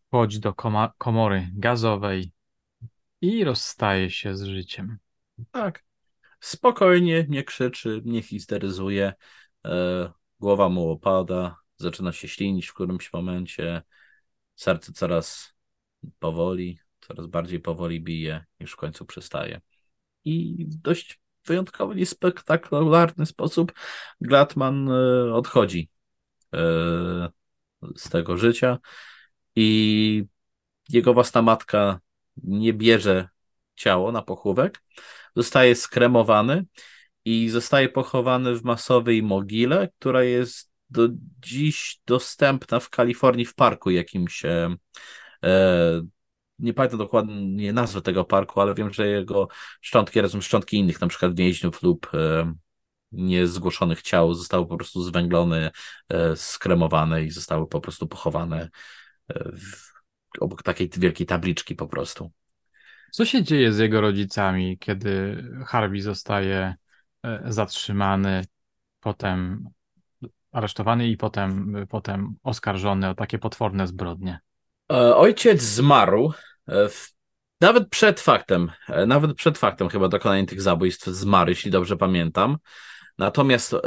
[0.09, 0.55] wchodzi do
[0.99, 2.33] komory gazowej
[3.21, 4.99] i rozstaje się z życiem.
[5.51, 5.85] Tak.
[6.41, 9.13] Spokojnie, nie krzyczy, nie histeryzuje.
[9.65, 13.83] E, głowa mu opada, zaczyna się ślinić w którymś momencie.
[14.55, 15.55] Serce coraz
[16.19, 19.61] powoli, coraz bardziej powoli bije, już w końcu przestaje.
[20.25, 23.73] I w dość wyjątkowy, niespektakularny sposób
[24.21, 25.91] Glatman e, odchodzi
[26.55, 26.59] e,
[27.97, 28.79] z tego życia
[29.57, 30.25] i
[30.89, 32.01] jego własna matka
[32.37, 33.29] nie bierze
[33.75, 34.83] ciało na pochówek,
[35.37, 36.65] zostaje skremowany
[37.25, 41.09] i zostaje pochowany w masowej mogile, która jest do
[41.41, 44.45] dziś dostępna w Kalifornii w parku jakimś.
[44.45, 44.77] E,
[45.45, 46.03] e,
[46.59, 49.49] nie pamiętam dokładnie nazwy tego parku, ale wiem, że jego
[49.81, 52.55] szczątki razem z szczątki innych, na przykład więźniów lub e,
[53.13, 55.71] niezgłoszonych ciał zostały po prostu zwęglone,
[56.09, 58.71] e, skremowane i zostały po prostu pochowane
[59.29, 59.93] e, w,
[60.41, 62.33] obok takiej wielkiej tabliczki po prostu.
[63.15, 66.75] Co się dzieje z jego rodzicami, kiedy Harvey zostaje
[67.23, 68.45] e, zatrzymany,
[69.01, 69.69] potem
[70.53, 74.39] aresztowany i potem, potem oskarżony o takie potworne zbrodnie?
[74.93, 76.33] E, ojciec zmarł
[76.67, 77.13] e, w,
[77.61, 78.71] nawet przed faktem,
[79.07, 82.59] nawet przed faktem chyba dokonania tych zabójstw zmarł, jeśli dobrze pamiętam.
[83.19, 83.79] Natomiast e,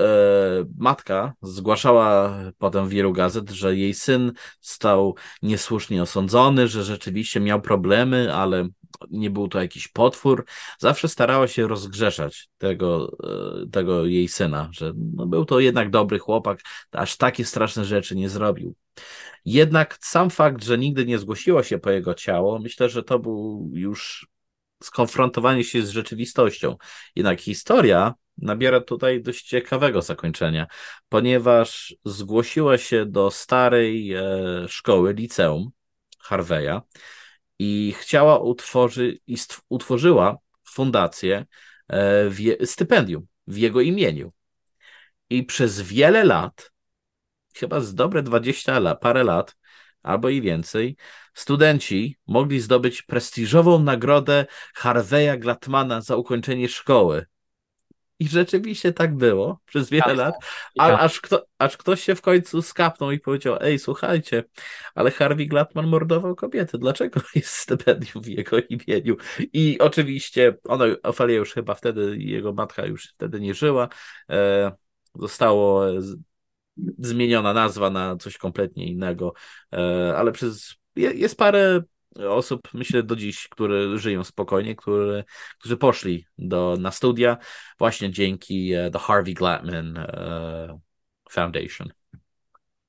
[0.77, 7.61] matka zgłaszała potem w wielu gazet, że jej syn stał niesłusznie osądzony, że rzeczywiście miał
[7.61, 8.67] problemy, ale
[9.09, 10.45] nie był to jakiś potwór.
[10.79, 16.19] Zawsze starała się rozgrzeszać tego, e, tego jej syna, że no, był to jednak dobry
[16.19, 16.61] chłopak,
[16.91, 18.75] aż takie straszne rzeczy nie zrobił.
[19.45, 23.69] Jednak sam fakt, że nigdy nie zgłosiła się po jego ciało, myślę, że to był
[23.73, 24.27] już
[24.83, 26.75] skonfrontowanie się z rzeczywistością.
[27.15, 30.67] Jednak historia nabiera tutaj dość ciekawego zakończenia,
[31.09, 34.23] ponieważ zgłosiła się do starej e,
[34.67, 35.69] szkoły, liceum
[36.19, 36.81] Harveya
[37.59, 39.37] i chciała utworzyć, i
[39.69, 41.45] utworzyła fundację,
[41.87, 44.31] e, w, stypendium w jego imieniu.
[45.29, 46.71] I przez wiele lat,
[47.55, 49.55] chyba z dobre 20 lat, parę lat,
[50.03, 50.95] albo i więcej,
[51.33, 54.45] studenci mogli zdobyć prestiżową nagrodę
[54.75, 57.25] Harveya Glatmana za ukończenie szkoły.
[58.19, 60.35] I rzeczywiście tak było przez wiele tak, lat,
[60.79, 61.01] a, tak.
[61.01, 64.43] aż, kto, aż ktoś się w końcu skapnął i powiedział: Ej, słuchajcie,
[64.95, 69.15] ale Harvey Glatman mordował kobiety, dlaczego jest stypendium w jego imieniu?
[69.53, 73.89] I oczywiście ono, Ofelia już chyba wtedy, jego matka już wtedy nie żyła,
[74.29, 74.71] e,
[75.15, 75.85] zostało
[76.97, 79.33] zmieniona nazwa na coś kompletnie innego,
[79.73, 81.81] e, ale przez jest parę
[82.29, 85.23] osób, myślę do dziś, które żyją spokojnie, które,
[85.59, 87.37] którzy poszli do, na studia
[87.79, 90.79] właśnie dzięki uh, The Harvey Glatman uh,
[91.29, 91.89] Foundation.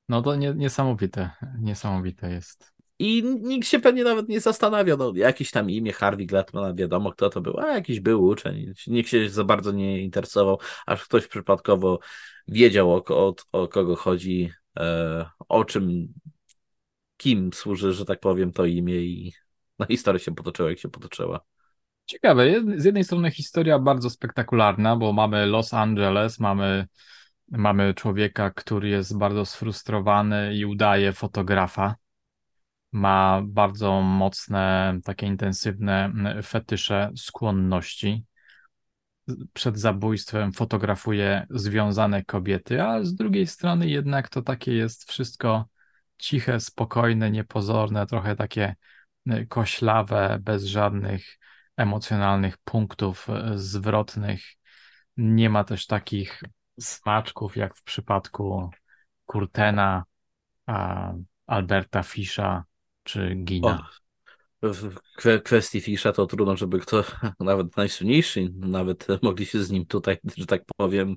[0.08, 2.72] No to nie, niesamowite, niesamowite jest.
[2.98, 7.30] I nikt się pewnie nawet nie zastanawia, no jakieś tam imię Harvey Glatman, wiadomo kto
[7.30, 11.98] to był, a jakiś był uczeń, nikt się za bardzo nie interesował, aż ktoś przypadkowo
[12.48, 16.08] wiedział o, o, o kogo chodzi, e, o czym
[17.18, 19.32] kim służy, że tak powiem, to imię i
[19.78, 21.40] no, historia się potoczyła, jak się potoczyła.
[22.06, 22.44] Ciekawe,
[22.76, 26.86] z jednej strony historia bardzo spektakularna, bo mamy Los Angeles, mamy,
[27.48, 31.96] mamy człowieka, który jest bardzo sfrustrowany i udaje fotografa.
[32.92, 36.12] ma bardzo mocne, takie intensywne
[36.42, 38.24] fetysze skłonności.
[39.52, 45.68] Przed zabójstwem fotografuje związane kobiety, a z drugiej strony jednak to takie jest wszystko
[46.18, 48.74] ciche, spokojne, niepozorne, trochę takie
[49.48, 51.38] koślawe, bez żadnych
[51.76, 54.44] emocjonalnych punktów e, zwrotnych.
[55.16, 56.42] Nie ma też takich
[56.80, 58.70] smaczków jak w przypadku
[59.26, 60.04] Kurtena,
[61.46, 62.64] Alberta Fisza
[63.02, 63.88] czy Gina.
[64.62, 64.94] W
[65.42, 67.04] kwestii Fisza to trudno, żeby kto,
[67.40, 71.16] nawet najsłynniejszy, nawet mogli się z nim tutaj, że tak powiem,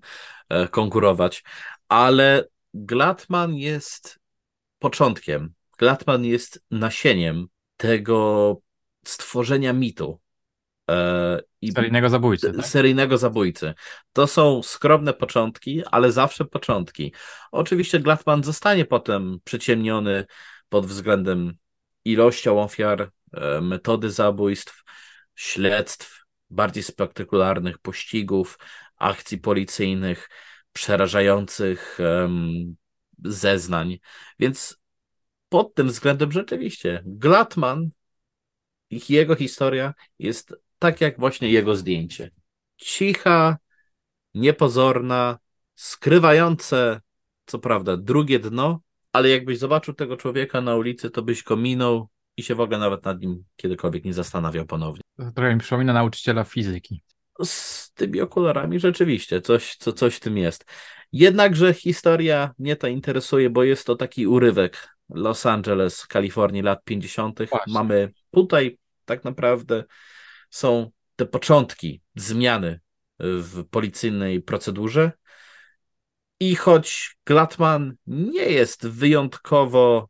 [0.49, 1.43] e, konkurować.
[1.88, 4.20] Ale Glatman jest
[4.82, 5.53] początkiem.
[5.77, 8.57] Glatman jest nasieniem tego
[9.05, 10.19] stworzenia mitu.
[10.89, 12.53] E, I seryjnego zabójcy.
[12.53, 12.65] Tak?
[12.65, 13.73] Seryjnego zabójcy.
[14.13, 17.13] To są skromne początki, ale zawsze początki.
[17.51, 20.25] Oczywiście Glatman zostanie potem przyciemniony
[20.69, 21.53] pod względem
[22.05, 24.84] ilością ofiar, e, metody zabójstw,
[25.36, 28.59] śledztw, bardziej spektakularnych pościgów,
[28.97, 30.29] akcji policyjnych,
[30.73, 32.75] przerażających um,
[33.24, 33.99] zeznań.
[34.39, 34.78] Więc
[35.49, 37.89] pod tym względem rzeczywiście Glatman
[38.89, 42.32] ich jego historia jest tak jak właśnie jego zdjęcie.
[42.78, 43.57] Cicha,
[44.34, 45.39] niepozorna,
[45.76, 47.01] skrywające,
[47.45, 48.80] co prawda, drugie dno,
[49.13, 52.07] ale jakbyś zobaczył tego człowieka na ulicy, to byś go minął
[52.38, 55.01] i się w ogóle nawet nad nim kiedykolwiek nie zastanawiał ponownie.
[55.36, 57.03] trochę mi przypomina nauczyciela fizyki.
[57.43, 60.65] Z tymi okularami rzeczywiście, coś, co, coś w tym jest.
[61.12, 67.38] Jednakże historia mnie to interesuje, bo jest to taki urywek Los Angeles, Kalifornii lat 50.
[67.49, 67.74] Właśnie.
[67.74, 69.84] Mamy tutaj tak naprawdę
[70.49, 72.80] są te początki zmiany
[73.20, 75.12] w policyjnej procedurze.
[76.39, 80.09] I choć Glatman nie jest wyjątkowo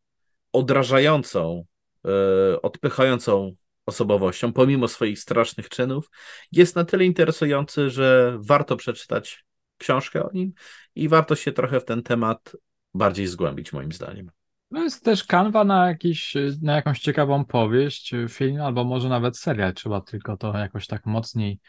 [0.53, 1.65] odrażającą,
[2.05, 6.09] e, odpychającą osobowością, pomimo swoich strasznych czynów,
[6.51, 9.45] jest na tyle interesujący, że warto przeczytać
[9.81, 10.53] książkę o nim
[10.95, 12.55] i warto się trochę w ten temat
[12.93, 14.31] bardziej zgłębić, moim zdaniem.
[14.71, 19.73] No jest też kanwa na, jakiś, na jakąś ciekawą powieść, film, albo może nawet serial.
[19.73, 21.59] Trzeba tylko to jakoś tak mocniej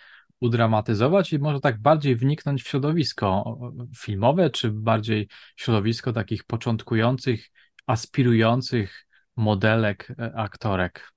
[0.41, 3.59] udramatyzować i może tak bardziej wniknąć w środowisko
[3.99, 7.51] filmowe, czy bardziej środowisko takich początkujących,
[7.87, 9.07] aspirujących
[9.37, 11.13] modelek, e, aktorek.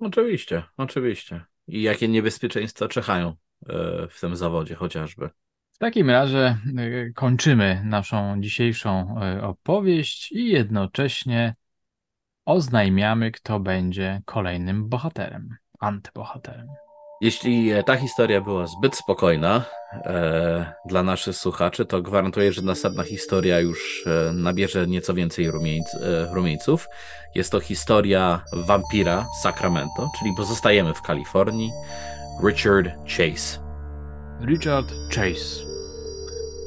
[0.00, 1.44] Oczywiście, oczywiście.
[1.66, 3.34] I jakie niebezpieczeństwa czekają e,
[4.10, 5.30] w tym zawodzie chociażby.
[5.84, 6.56] W takim razie e,
[7.14, 11.54] kończymy naszą dzisiejszą e, opowieść i jednocześnie
[12.44, 15.48] oznajmiamy, kto będzie kolejnym bohaterem,
[15.80, 16.66] antybohaterem.
[17.20, 23.02] Jeśli e, ta historia była zbyt spokojna e, dla naszych słuchaczy, to gwarantuję, że następna
[23.02, 26.88] historia już e, nabierze nieco więcej rumieńc, e, rumieńców.
[27.34, 31.70] Jest to historia wampira Sacramento, czyli pozostajemy w Kalifornii.
[32.44, 33.58] Richard Chase.
[34.46, 35.73] Richard Chase.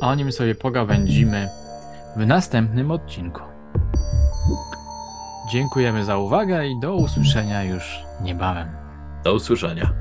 [0.02, 1.50] O nim sobie pogawędzimy
[2.16, 3.41] w następnym odcinku.
[5.52, 8.68] Dziękujemy za uwagę i do usłyszenia już niebawem.
[9.24, 9.93] Do usłyszenia.